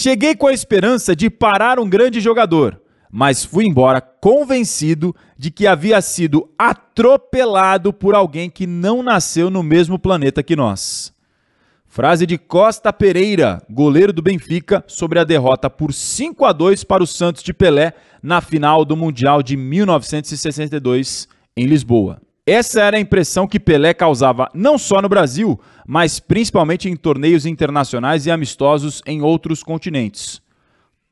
Cheguei 0.02 0.34
com 0.34 0.48
a 0.48 0.52
esperança 0.52 1.14
de 1.14 1.30
parar 1.30 1.78
um 1.78 1.88
grande 1.88 2.20
jogador, 2.20 2.82
mas 3.08 3.44
fui 3.44 3.66
embora 3.66 4.00
convencido 4.00 5.14
de 5.38 5.48
que 5.48 5.64
havia 5.64 6.02
sido 6.02 6.50
atropelado 6.58 7.92
por 7.92 8.12
alguém 8.12 8.50
que 8.50 8.66
não 8.66 9.00
nasceu 9.00 9.48
no 9.48 9.62
mesmo 9.62 10.00
planeta 10.00 10.42
que 10.42 10.56
nós. 10.56 11.14
Frase 11.86 12.26
de 12.26 12.36
Costa 12.36 12.92
Pereira, 12.92 13.62
goleiro 13.70 14.12
do 14.12 14.20
Benfica, 14.20 14.82
sobre 14.88 15.20
a 15.20 15.24
derrota 15.24 15.70
por 15.70 15.92
5 15.92 16.44
a 16.46 16.52
2 16.52 16.82
para 16.82 17.04
o 17.04 17.06
Santos 17.06 17.44
de 17.44 17.54
Pelé 17.54 17.92
na 18.20 18.40
final 18.40 18.84
do 18.84 18.96
Mundial 18.96 19.40
de 19.40 19.56
1962 19.56 21.28
em 21.56 21.64
Lisboa. 21.64 22.20
Essa 22.46 22.82
era 22.82 22.96
a 22.96 23.00
impressão 23.00 23.46
que 23.46 23.60
Pelé 23.60 23.94
causava 23.94 24.48
não 24.52 24.76
só 24.76 25.00
no 25.00 25.08
Brasil, 25.08 25.60
mas 25.86 26.18
principalmente 26.18 26.88
em 26.88 26.96
torneios 26.96 27.46
internacionais 27.46 28.26
e 28.26 28.32
amistosos 28.32 29.00
em 29.06 29.22
outros 29.22 29.62
continentes. 29.62 30.42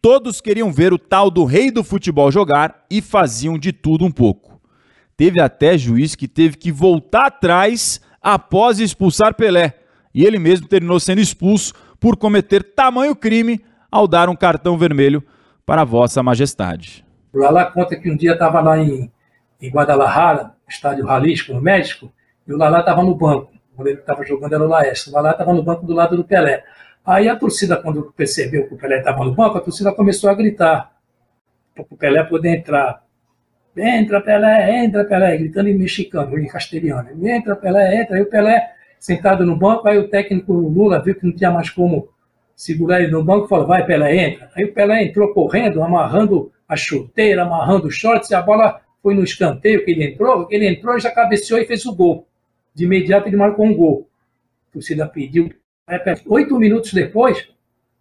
Todos 0.02 0.40
queriam 0.40 0.72
ver 0.72 0.92
o 0.92 0.98
tal 0.98 1.30
do 1.30 1.44
rei 1.44 1.70
do 1.70 1.84
futebol 1.84 2.32
jogar 2.32 2.84
e 2.90 3.00
faziam 3.00 3.56
de 3.56 3.72
tudo 3.72 4.04
um 4.04 4.10
pouco. 4.10 4.60
Teve 5.16 5.40
até 5.40 5.78
juiz 5.78 6.16
que 6.16 6.26
teve 6.26 6.56
que 6.56 6.72
voltar 6.72 7.26
atrás 7.26 8.00
após 8.20 8.80
expulsar 8.80 9.34
Pelé, 9.34 9.74
e 10.12 10.24
ele 10.24 10.38
mesmo 10.38 10.66
terminou 10.66 10.98
sendo 10.98 11.20
expulso 11.20 11.74
por 12.00 12.16
cometer 12.16 12.74
tamanho 12.74 13.14
crime 13.14 13.60
ao 13.88 14.08
dar 14.08 14.28
um 14.28 14.34
cartão 14.34 14.76
vermelho 14.76 15.22
para 15.64 15.84
Vossa 15.84 16.24
Majestade. 16.24 17.04
Lá 17.32 17.66
conta 17.66 17.94
que 17.94 18.10
um 18.10 18.16
dia 18.16 18.32
estava 18.32 18.60
lá 18.60 18.78
em, 18.78 19.12
em 19.60 19.70
Guadalajara, 19.70 20.54
estádio 20.70 21.06
Jalisco, 21.06 21.52
no 21.52 21.60
México, 21.60 22.12
e 22.46 22.52
o 22.52 22.56
Lalá 22.56 22.80
estava 22.80 23.02
no 23.02 23.14
banco. 23.14 23.52
O 23.72 23.76
goleiro 23.76 23.98
que 23.98 24.02
estava 24.02 24.24
jogando 24.24 24.54
era 24.54 24.64
o 24.64 24.68
Laércio. 24.68 25.10
O 25.10 25.14
Lalá 25.14 25.32
estava 25.32 25.52
no 25.52 25.62
banco 25.62 25.86
do 25.86 25.92
lado 25.92 26.16
do 26.16 26.24
Pelé. 26.24 26.64
Aí 27.04 27.28
a 27.28 27.36
torcida, 27.36 27.76
quando 27.76 28.12
percebeu 28.16 28.68
que 28.68 28.74
o 28.74 28.76
Pelé 28.76 28.98
estava 28.98 29.24
no 29.24 29.34
banco, 29.34 29.58
a 29.58 29.60
torcida 29.60 29.92
começou 29.92 30.28
a 30.30 30.34
gritar 30.34 30.92
para 31.74 31.84
o 31.90 31.96
Pelé 31.96 32.22
poder 32.24 32.56
entrar. 32.56 33.02
Entra, 33.76 34.20
Pelé, 34.20 34.84
entra, 34.84 35.04
Pelé, 35.04 35.36
gritando 35.38 35.68
em 35.68 35.78
mexicano, 35.78 36.38
em 36.38 36.46
castelhano. 36.46 37.08
Entra, 37.26 37.56
Pelé, 37.56 38.02
entra. 38.02 38.16
Aí 38.16 38.22
o 38.22 38.26
Pelé, 38.26 38.72
sentado 38.98 39.46
no 39.46 39.56
banco, 39.56 39.88
aí 39.88 39.96
o 39.96 40.08
técnico 40.08 40.52
Lula 40.52 41.02
viu 41.02 41.14
que 41.14 41.26
não 41.26 41.34
tinha 41.34 41.50
mais 41.50 41.70
como 41.70 42.08
segurar 42.54 43.00
ele 43.00 43.10
no 43.10 43.24
banco 43.24 43.46
e 43.46 43.48
falou: 43.48 43.66
vai, 43.66 43.84
Pelé, 43.86 44.26
entra. 44.26 44.50
Aí 44.54 44.64
o 44.64 44.74
Pelé 44.74 45.04
entrou 45.04 45.32
correndo, 45.32 45.82
amarrando 45.82 46.52
a 46.68 46.76
chuteira, 46.76 47.42
amarrando 47.42 47.86
os 47.86 47.94
shorts, 47.94 48.30
e 48.30 48.34
a 48.34 48.42
bola 48.42 48.80
foi 49.02 49.14
no 49.14 49.24
escanteio 49.24 49.84
que 49.84 49.90
ele 49.90 50.04
entrou, 50.04 50.46
ele 50.50 50.66
entrou 50.66 50.98
já 50.98 51.10
cabeceou 51.10 51.60
e 51.60 51.66
fez 51.66 51.84
o 51.86 51.94
gol. 51.94 52.26
De 52.74 52.84
imediato 52.84 53.28
ele 53.28 53.36
marcou 53.36 53.66
um 53.66 53.74
gol. 53.74 54.08
A 54.68 54.72
torcida 54.74 55.06
pediu. 55.06 55.50
Oito 56.26 56.56
minutos 56.58 56.92
depois, 56.92 57.48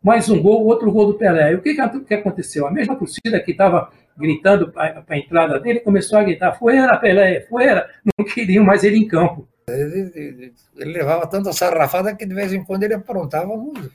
mais 0.01 0.29
um 0.29 0.41
gol, 0.41 0.65
outro 0.65 0.91
gol 0.91 1.07
do 1.07 1.17
Pelé. 1.17 1.51
E 1.51 1.55
o 1.55 1.61
que, 1.61 1.75
que 2.05 2.13
aconteceu? 2.13 2.67
A 2.67 2.71
mesma 2.71 2.95
torcida 2.95 3.39
que 3.39 3.51
estava 3.51 3.91
gritando 4.19 4.71
para 4.71 5.03
a 5.07 5.17
entrada 5.17 5.59
dele, 5.59 5.79
começou 5.79 6.19
a 6.19 6.23
gritar: 6.23 6.53
Fuera, 6.53 6.97
Pelé, 6.97 7.41
fuera! 7.41 7.89
Não 8.17 8.25
queriam 8.25 8.63
mais 8.63 8.83
ele 8.83 8.97
em 8.97 9.07
campo. 9.07 9.47
Ele, 9.67 10.11
ele, 10.13 10.53
ele 10.77 10.91
levava 10.91 11.25
tanta 11.27 11.53
sarrafada 11.53 12.15
que 12.15 12.25
de 12.25 12.33
vez 12.33 12.51
em 12.51 12.63
quando 12.63 12.83
ele 12.83 12.93
aprontava 12.93 13.55
muito. 13.55 13.91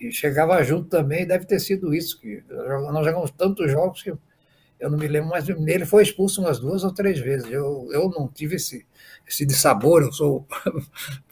E 0.00 0.12
chegava 0.12 0.62
junto 0.62 0.88
também, 0.88 1.26
deve 1.26 1.46
ter 1.46 1.58
sido 1.58 1.94
isso. 1.94 2.20
que 2.20 2.42
Nós 2.48 3.04
jogamos 3.04 3.30
tantos 3.32 3.70
jogos 3.70 4.02
que 4.02 4.12
eu 4.78 4.90
não 4.90 4.98
me 4.98 5.06
lembro, 5.06 5.30
mas 5.30 5.48
ele 5.48 5.86
foi 5.86 6.02
expulso 6.02 6.40
umas 6.40 6.58
duas 6.58 6.84
ou 6.84 6.92
três 6.92 7.18
vezes. 7.18 7.50
Eu, 7.50 7.88
eu 7.92 8.10
não 8.10 8.28
tive 8.28 8.56
esse, 8.56 8.84
esse 9.26 9.46
de 9.46 9.54
sabor, 9.54 10.02
eu 10.02 10.12
sou 10.12 10.46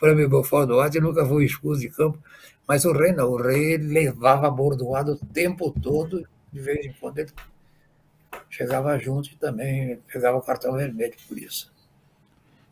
para 0.01 0.15
mim 0.15 0.29
fora 0.45 0.67
do 0.67 0.97
e 0.97 1.01
nunca 1.01 1.27
fui 1.27 1.45
expulso 1.45 1.81
de 1.81 1.91
campo. 1.91 2.19
Mas 2.67 2.85
o 2.85 2.93
rei 2.93 3.13
não, 3.13 3.31
o 3.31 3.37
rei 3.37 3.77
levava 3.77 4.51
bordoado 4.51 5.13
o 5.13 5.27
tempo 5.27 5.71
todo, 5.83 6.27
de 6.53 6.61
vez 6.61 6.87
em 6.87 6.93
quando 7.01 7.19
ele 7.19 7.31
chegava 8.49 8.97
junto 8.99 9.31
e 9.31 9.37
também 9.37 9.99
pegava 10.11 10.39
o 10.39 10.43
cartão 10.43 10.75
vermelho 10.75 11.15
por 11.29 11.37
isso. 11.39 11.73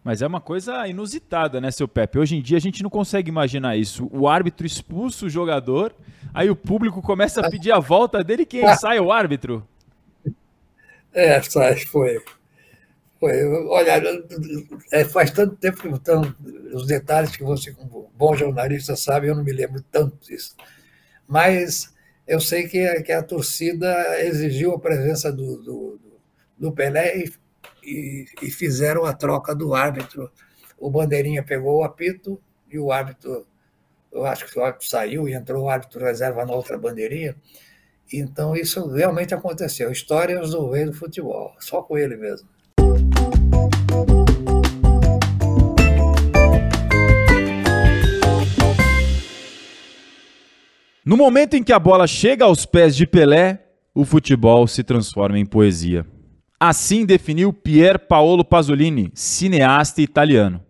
Mas 0.02 0.22
é 0.22 0.26
uma 0.26 0.40
coisa 0.40 0.86
inusitada, 0.88 1.60
né, 1.60 1.70
seu 1.70 1.86
Pepe? 1.86 2.18
Hoje 2.18 2.36
em 2.36 2.40
dia 2.40 2.56
a 2.56 2.60
gente 2.60 2.82
não 2.82 2.88
consegue 2.88 3.28
imaginar 3.28 3.76
isso. 3.76 4.08
O 4.10 4.26
árbitro 4.26 4.66
expulsa 4.66 5.26
o 5.26 5.28
jogador, 5.28 5.94
aí 6.32 6.48
o 6.48 6.56
público 6.56 7.02
começa 7.02 7.40
a 7.40 7.50
pedir 7.50 7.70
a 7.70 7.78
volta 7.78 8.24
dele, 8.24 8.46
quem 8.46 8.62
sai 8.76 8.96
é 8.96 9.02
o 9.02 9.12
árbitro. 9.12 9.66
É, 11.12 11.42
sai, 11.42 11.76
foi. 11.78 12.22
foi. 13.18 13.44
Olha, 13.68 14.02
é, 14.92 15.04
faz 15.04 15.30
tanto 15.30 15.56
tempo 15.56 15.80
que 15.80 15.88
estão 15.88 16.22
os 16.72 16.86
detalhes 16.86 17.36
que 17.36 17.42
você, 17.42 17.72
como 17.72 18.10
bom 18.16 18.34
jornalista, 18.36 18.96
sabe, 18.96 19.28
eu 19.28 19.34
não 19.34 19.44
me 19.44 19.52
lembro 19.52 19.82
tanto 19.90 20.16
disso. 20.26 20.56
Mas 21.26 21.92
eu 22.26 22.40
sei 22.40 22.68
que, 22.68 22.86
a, 22.86 23.02
que 23.02 23.12
a 23.12 23.22
torcida 23.22 24.20
exigiu 24.20 24.72
a 24.72 24.78
presença 24.78 25.32
do, 25.32 25.56
do, 25.62 26.00
do 26.58 26.72
Pelé 26.72 27.18
e, 27.18 27.32
e, 27.82 28.24
e, 28.42 28.50
fizeram 28.50 29.04
a 29.04 29.12
troca 29.12 29.54
do 29.54 29.74
árbitro. 29.74 30.30
O 30.78 30.90
Bandeirinha 30.90 31.42
pegou 31.42 31.78
o 31.78 31.84
apito 31.84 32.40
e 32.70 32.78
o 32.78 32.92
árbitro, 32.92 33.46
eu 34.12 34.24
acho 34.24 34.46
que 34.46 34.58
o 34.58 34.64
árbitro 34.64 34.88
saiu 34.88 35.28
e 35.28 35.34
entrou 35.34 35.64
o 35.64 35.68
árbitro 35.68 36.04
reserva 36.04 36.46
na 36.46 36.52
outra 36.52 36.78
bandeirinha. 36.78 37.36
Então 38.12 38.56
isso 38.56 38.88
realmente 38.88 39.34
aconteceu. 39.34 39.92
Histórias 39.92 40.50
do 40.50 40.70
rei 40.70 40.86
do 40.86 40.92
futebol, 40.92 41.54
só 41.60 41.80
com 41.80 41.96
ele 41.96 42.16
mesmo. 42.16 42.48
No 51.04 51.16
momento 51.16 51.54
em 51.54 51.62
que 51.62 51.72
a 51.72 51.78
bola 51.78 52.06
chega 52.06 52.44
aos 52.44 52.66
pés 52.66 52.94
de 52.94 53.06
Pelé, 53.06 53.64
o 53.94 54.04
futebol 54.04 54.66
se 54.66 54.82
transforma 54.82 55.38
em 55.38 55.46
poesia. 55.46 56.04
Assim 56.58 57.06
definiu 57.06 57.52
Pier 57.52 57.98
Paolo 57.98 58.44
Pasolini, 58.44 59.10
cineasta 59.14 60.02
italiano. 60.02 60.62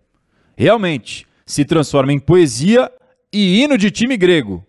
Realmente, 0.57 1.26
se 1.44 1.64
transforma 1.64 2.12
em 2.12 2.18
poesia 2.18 2.90
e 3.33 3.61
hino 3.61 3.76
de 3.76 3.90
time 3.90 4.16
grego. 4.16 4.64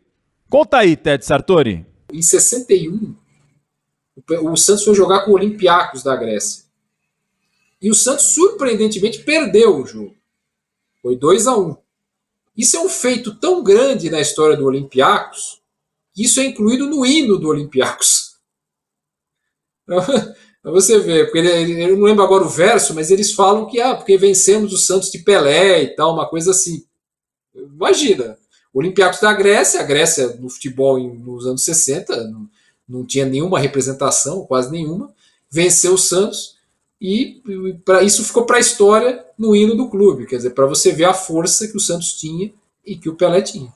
Conta 0.50 0.78
aí, 0.78 0.96
Ted 0.96 1.24
Sartori. 1.24 1.86
Em 2.12 2.22
61, 2.22 3.16
o 4.44 4.56
Santos 4.58 4.84
foi 4.84 4.94
jogar 4.94 5.26
com 5.26 5.32
o 5.32 5.36
Olympiacos 5.36 6.04
da 6.04 6.16
Grécia. 6.16 6.64
E 7.82 7.90
o 7.90 7.96
Santos, 7.96 8.26
surpreendentemente, 8.34 9.24
perdeu 9.24 9.78
o 9.78 9.86
jogo. 9.86 10.16
Foi 11.02 11.16
2 11.16 11.48
a 11.48 11.58
1 11.58 11.76
Isso 12.56 12.78
é 12.78 12.80
um 12.80 12.90
feito 12.90 13.36
tão 13.36 13.64
grande 13.64 14.10
na 14.10 14.22
história 14.22 14.56
do 14.56 14.66
Olympiacos 14.66 15.62
que 16.14 16.24
isso 16.24 16.40
é 16.40 16.46
incluído 16.46 16.88
no 16.88 17.06
hino 17.06 17.38
do 17.38 17.48
Olympiacos. 17.48 18.36
Pra 20.62 20.72
você 20.72 21.00
ver, 21.00 21.26
porque 21.26 21.40
ele, 21.40 21.82
eu 21.82 21.98
não 21.98 22.06
lembro 22.06 22.24
agora 22.24 22.44
o 22.44 22.50
verso, 22.50 22.94
mas 22.94 23.10
eles 23.10 23.34
falam 23.34 23.66
que 23.66 23.82
ah, 23.82 23.96
porque 23.96 24.16
vencemos 24.16 24.72
o 24.72 24.78
Santos 24.78 25.10
de 25.10 25.18
Pelé 25.20 25.82
e 25.82 25.96
tal, 25.96 26.14
uma 26.14 26.30
coisa 26.30 26.52
assim. 26.52 26.86
Imagina, 27.56 28.38
Olympiacos 28.74 29.20
da 29.20 29.34
Grécia, 29.34 29.82
a 29.82 29.84
Grécia 29.84 30.38
no 30.40 30.50
futebol 30.50 30.98
nos 30.98 31.46
anos 31.46 31.64
60 31.66 32.28
não, 32.30 32.50
não 32.88 33.06
tinha 33.06 33.26
nenhuma 33.26 33.60
representação, 33.60 34.46
quase 34.46 34.72
nenhuma, 34.72 35.14
venceu 35.50 35.94
o 35.94 35.98
Santos 35.98 36.56
e 37.00 37.42
para 37.84 38.02
isso 38.02 38.24
ficou 38.24 38.46
para 38.46 38.58
a 38.58 38.62
história 38.62 39.26
no 39.38 39.54
hino 39.54 39.76
do 39.76 39.90
clube, 39.90 40.26
quer 40.26 40.38
dizer, 40.38 40.52
para 40.52 40.66
você 40.66 40.94
ver 40.94 41.06
a 41.06 41.14
força 41.14 41.68
que 41.68 41.76
o 41.76 41.82
Santos 41.82 42.14
tinha 42.14 42.54
e 42.86 42.96
que 42.96 43.10
o 43.10 43.16
Pelé 43.16 43.42
tinha. 43.42 43.74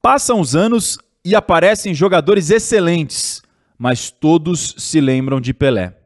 Passam 0.00 0.40
os 0.40 0.54
anos 0.54 0.96
e 1.24 1.34
aparecem 1.34 1.92
jogadores 1.92 2.50
excelentes, 2.50 3.42
mas 3.76 4.10
todos 4.10 4.76
se 4.78 5.00
lembram 5.00 5.40
de 5.40 5.52
Pelé. 5.52 5.99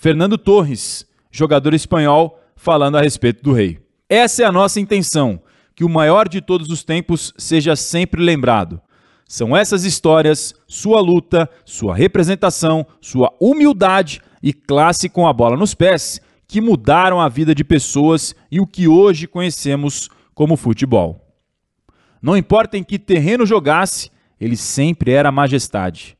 Fernando 0.00 0.38
Torres, 0.38 1.06
jogador 1.30 1.74
espanhol, 1.74 2.42
falando 2.56 2.96
a 2.96 3.02
respeito 3.02 3.42
do 3.42 3.52
rei. 3.52 3.78
Essa 4.08 4.42
é 4.42 4.46
a 4.46 4.50
nossa 4.50 4.80
intenção, 4.80 5.42
que 5.74 5.84
o 5.84 5.90
maior 5.90 6.26
de 6.26 6.40
todos 6.40 6.70
os 6.70 6.82
tempos 6.82 7.34
seja 7.36 7.76
sempre 7.76 8.22
lembrado. 8.22 8.80
São 9.28 9.54
essas 9.54 9.84
histórias, 9.84 10.54
sua 10.66 11.02
luta, 11.02 11.50
sua 11.66 11.94
representação, 11.94 12.86
sua 12.98 13.30
humildade 13.38 14.22
e 14.42 14.54
classe 14.54 15.06
com 15.06 15.28
a 15.28 15.34
bola 15.34 15.54
nos 15.54 15.74
pés 15.74 16.18
que 16.48 16.62
mudaram 16.62 17.20
a 17.20 17.28
vida 17.28 17.54
de 17.54 17.62
pessoas 17.62 18.34
e 18.50 18.58
o 18.58 18.66
que 18.66 18.88
hoje 18.88 19.26
conhecemos 19.26 20.08
como 20.34 20.56
futebol. 20.56 21.30
Não 22.22 22.38
importa 22.38 22.78
em 22.78 22.82
que 22.82 22.98
terreno 22.98 23.44
jogasse, 23.44 24.10
ele 24.40 24.56
sempre 24.56 25.12
era 25.12 25.30
majestade. 25.30 26.16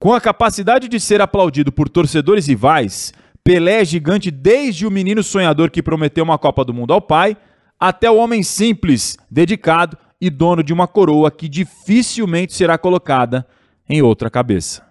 Com 0.00 0.14
a 0.14 0.20
capacidade 0.20 0.86
de 0.86 1.00
ser 1.00 1.20
aplaudido 1.20 1.72
por 1.72 1.88
torcedores 1.88 2.46
rivais, 2.46 3.12
Pelé 3.42 3.80
é 3.80 3.84
gigante 3.84 4.30
desde 4.30 4.86
o 4.86 4.92
menino 4.92 5.24
sonhador 5.24 5.72
que 5.72 5.82
prometeu 5.82 6.22
uma 6.22 6.38
Copa 6.38 6.64
do 6.64 6.72
Mundo 6.72 6.92
ao 6.92 7.00
pai, 7.00 7.36
até 7.80 8.08
o 8.08 8.14
homem 8.14 8.44
simples, 8.44 9.16
dedicado 9.28 9.98
e 10.20 10.30
dono 10.30 10.62
de 10.62 10.72
uma 10.72 10.86
coroa 10.86 11.32
que 11.32 11.48
dificilmente 11.48 12.52
será 12.52 12.78
colocada 12.78 13.44
em 13.90 14.00
outra 14.00 14.30
cabeça. 14.30 14.86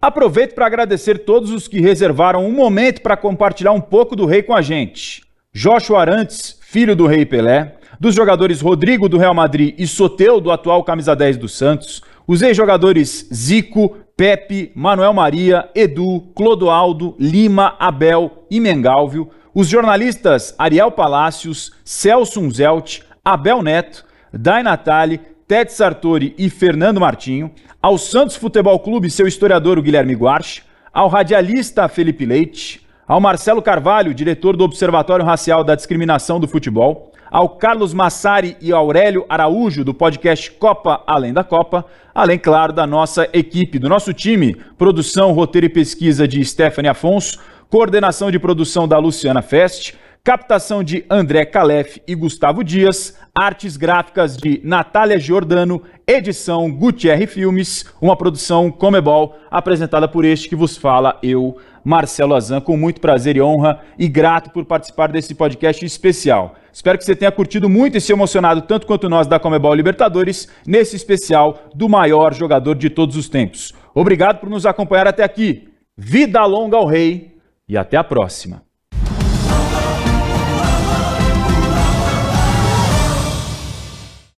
Aproveito 0.00 0.54
para 0.54 0.66
agradecer 0.66 1.24
todos 1.24 1.50
os 1.50 1.66
que 1.66 1.80
reservaram 1.80 2.46
um 2.46 2.52
momento 2.52 3.02
para 3.02 3.16
compartilhar 3.16 3.72
um 3.72 3.80
pouco 3.80 4.14
do 4.14 4.26
rei 4.26 4.44
com 4.44 4.54
a 4.54 4.62
gente. 4.62 5.25
Joshua 5.58 6.02
Arantes, 6.02 6.58
filho 6.60 6.94
do 6.94 7.06
Rei 7.06 7.24
Pelé, 7.24 7.76
dos 7.98 8.14
jogadores 8.14 8.60
Rodrigo 8.60 9.08
do 9.08 9.16
Real 9.16 9.32
Madrid 9.32 9.74
e 9.78 9.86
Soteu 9.86 10.38
do 10.38 10.50
atual 10.50 10.84
camisa 10.84 11.16
10 11.16 11.38
do 11.38 11.48
Santos, 11.48 12.02
os 12.26 12.42
ex-jogadores 12.42 13.26
Zico, 13.32 13.96
Pepe, 14.14 14.70
Manuel 14.74 15.14
Maria, 15.14 15.66
Edu, 15.74 16.30
Clodoaldo, 16.34 17.16
Lima, 17.18 17.74
Abel 17.78 18.44
e 18.50 18.60
Mengalvio, 18.60 19.30
os 19.54 19.66
jornalistas 19.66 20.54
Ariel 20.58 20.90
Palácios, 20.90 21.72
Celso 21.82 22.38
Unzelt, 22.38 23.00
Abel 23.24 23.62
Neto, 23.62 24.04
Dai 24.30 24.62
Natali, 24.62 25.22
Ted 25.48 25.72
Sartori 25.72 26.34
e 26.36 26.50
Fernando 26.50 27.00
Martinho, 27.00 27.50
ao 27.80 27.96
Santos 27.96 28.36
Futebol 28.36 28.78
Clube 28.78 29.08
seu 29.08 29.26
historiador 29.26 29.80
Guilherme 29.80 30.14
Guarche, 30.14 30.60
ao 30.92 31.08
radialista 31.08 31.88
Felipe 31.88 32.26
Leite, 32.26 32.85
ao 33.06 33.20
Marcelo 33.20 33.62
Carvalho, 33.62 34.12
diretor 34.12 34.56
do 34.56 34.64
Observatório 34.64 35.24
Racial 35.24 35.62
da 35.62 35.76
Discriminação 35.76 36.40
do 36.40 36.48
Futebol, 36.48 37.12
ao 37.30 37.50
Carlos 37.50 37.94
Massari 37.94 38.56
e 38.60 38.72
Aurélio 38.72 39.24
Araújo, 39.28 39.84
do 39.84 39.94
podcast 39.94 40.50
Copa 40.52 41.02
Além 41.06 41.32
da 41.32 41.44
Copa, 41.44 41.84
além, 42.14 42.38
claro, 42.38 42.72
da 42.72 42.86
nossa 42.86 43.28
equipe, 43.32 43.78
do 43.78 43.88
nosso 43.88 44.12
time, 44.12 44.56
produção, 44.76 45.32
roteiro 45.32 45.66
e 45.66 45.70
pesquisa 45.70 46.26
de 46.26 46.44
Stephanie 46.44 46.90
Afonso, 46.90 47.38
coordenação 47.68 48.30
de 48.30 48.38
produção 48.38 48.88
da 48.88 48.98
Luciana 48.98 49.42
Fest, 49.42 49.94
captação 50.24 50.82
de 50.82 51.04
André 51.08 51.44
Calef 51.44 52.02
e 52.08 52.14
Gustavo 52.14 52.64
Dias, 52.64 53.16
artes 53.32 53.76
gráficas 53.76 54.36
de 54.36 54.60
Natália 54.64 55.20
Giordano, 55.20 55.80
edição 56.04 56.68
Gutierre 56.68 57.28
Filmes, 57.28 57.84
uma 58.00 58.16
produção 58.16 58.68
Comebol, 58.68 59.36
apresentada 59.48 60.08
por 60.08 60.24
este 60.24 60.48
que 60.48 60.56
vos 60.56 60.76
fala, 60.76 61.16
eu, 61.22 61.56
Marcelo 61.86 62.34
Azan, 62.34 62.60
com 62.60 62.76
muito 62.76 63.00
prazer 63.00 63.36
e 63.36 63.40
honra 63.40 63.80
e 63.96 64.08
grato 64.08 64.50
por 64.50 64.64
participar 64.64 65.12
desse 65.12 65.36
podcast 65.36 65.84
especial. 65.84 66.56
Espero 66.72 66.98
que 66.98 67.04
você 67.04 67.14
tenha 67.14 67.30
curtido 67.30 67.68
muito 67.68 67.96
e 67.96 68.00
se 68.00 68.12
emocionado 68.12 68.62
tanto 68.62 68.88
quanto 68.88 69.08
nós 69.08 69.28
da 69.28 69.38
Comebol 69.38 69.72
Libertadores, 69.72 70.48
nesse 70.66 70.96
especial 70.96 71.70
do 71.72 71.88
maior 71.88 72.34
jogador 72.34 72.74
de 72.74 72.90
todos 72.90 73.16
os 73.16 73.28
tempos. 73.28 73.72
Obrigado 73.94 74.40
por 74.40 74.50
nos 74.50 74.66
acompanhar 74.66 75.06
até 75.06 75.22
aqui. 75.22 75.68
Vida 75.96 76.44
longa 76.44 76.76
ao 76.76 76.88
rei 76.88 77.36
e 77.68 77.78
até 77.78 77.96
a 77.96 78.02
próxima. 78.02 78.62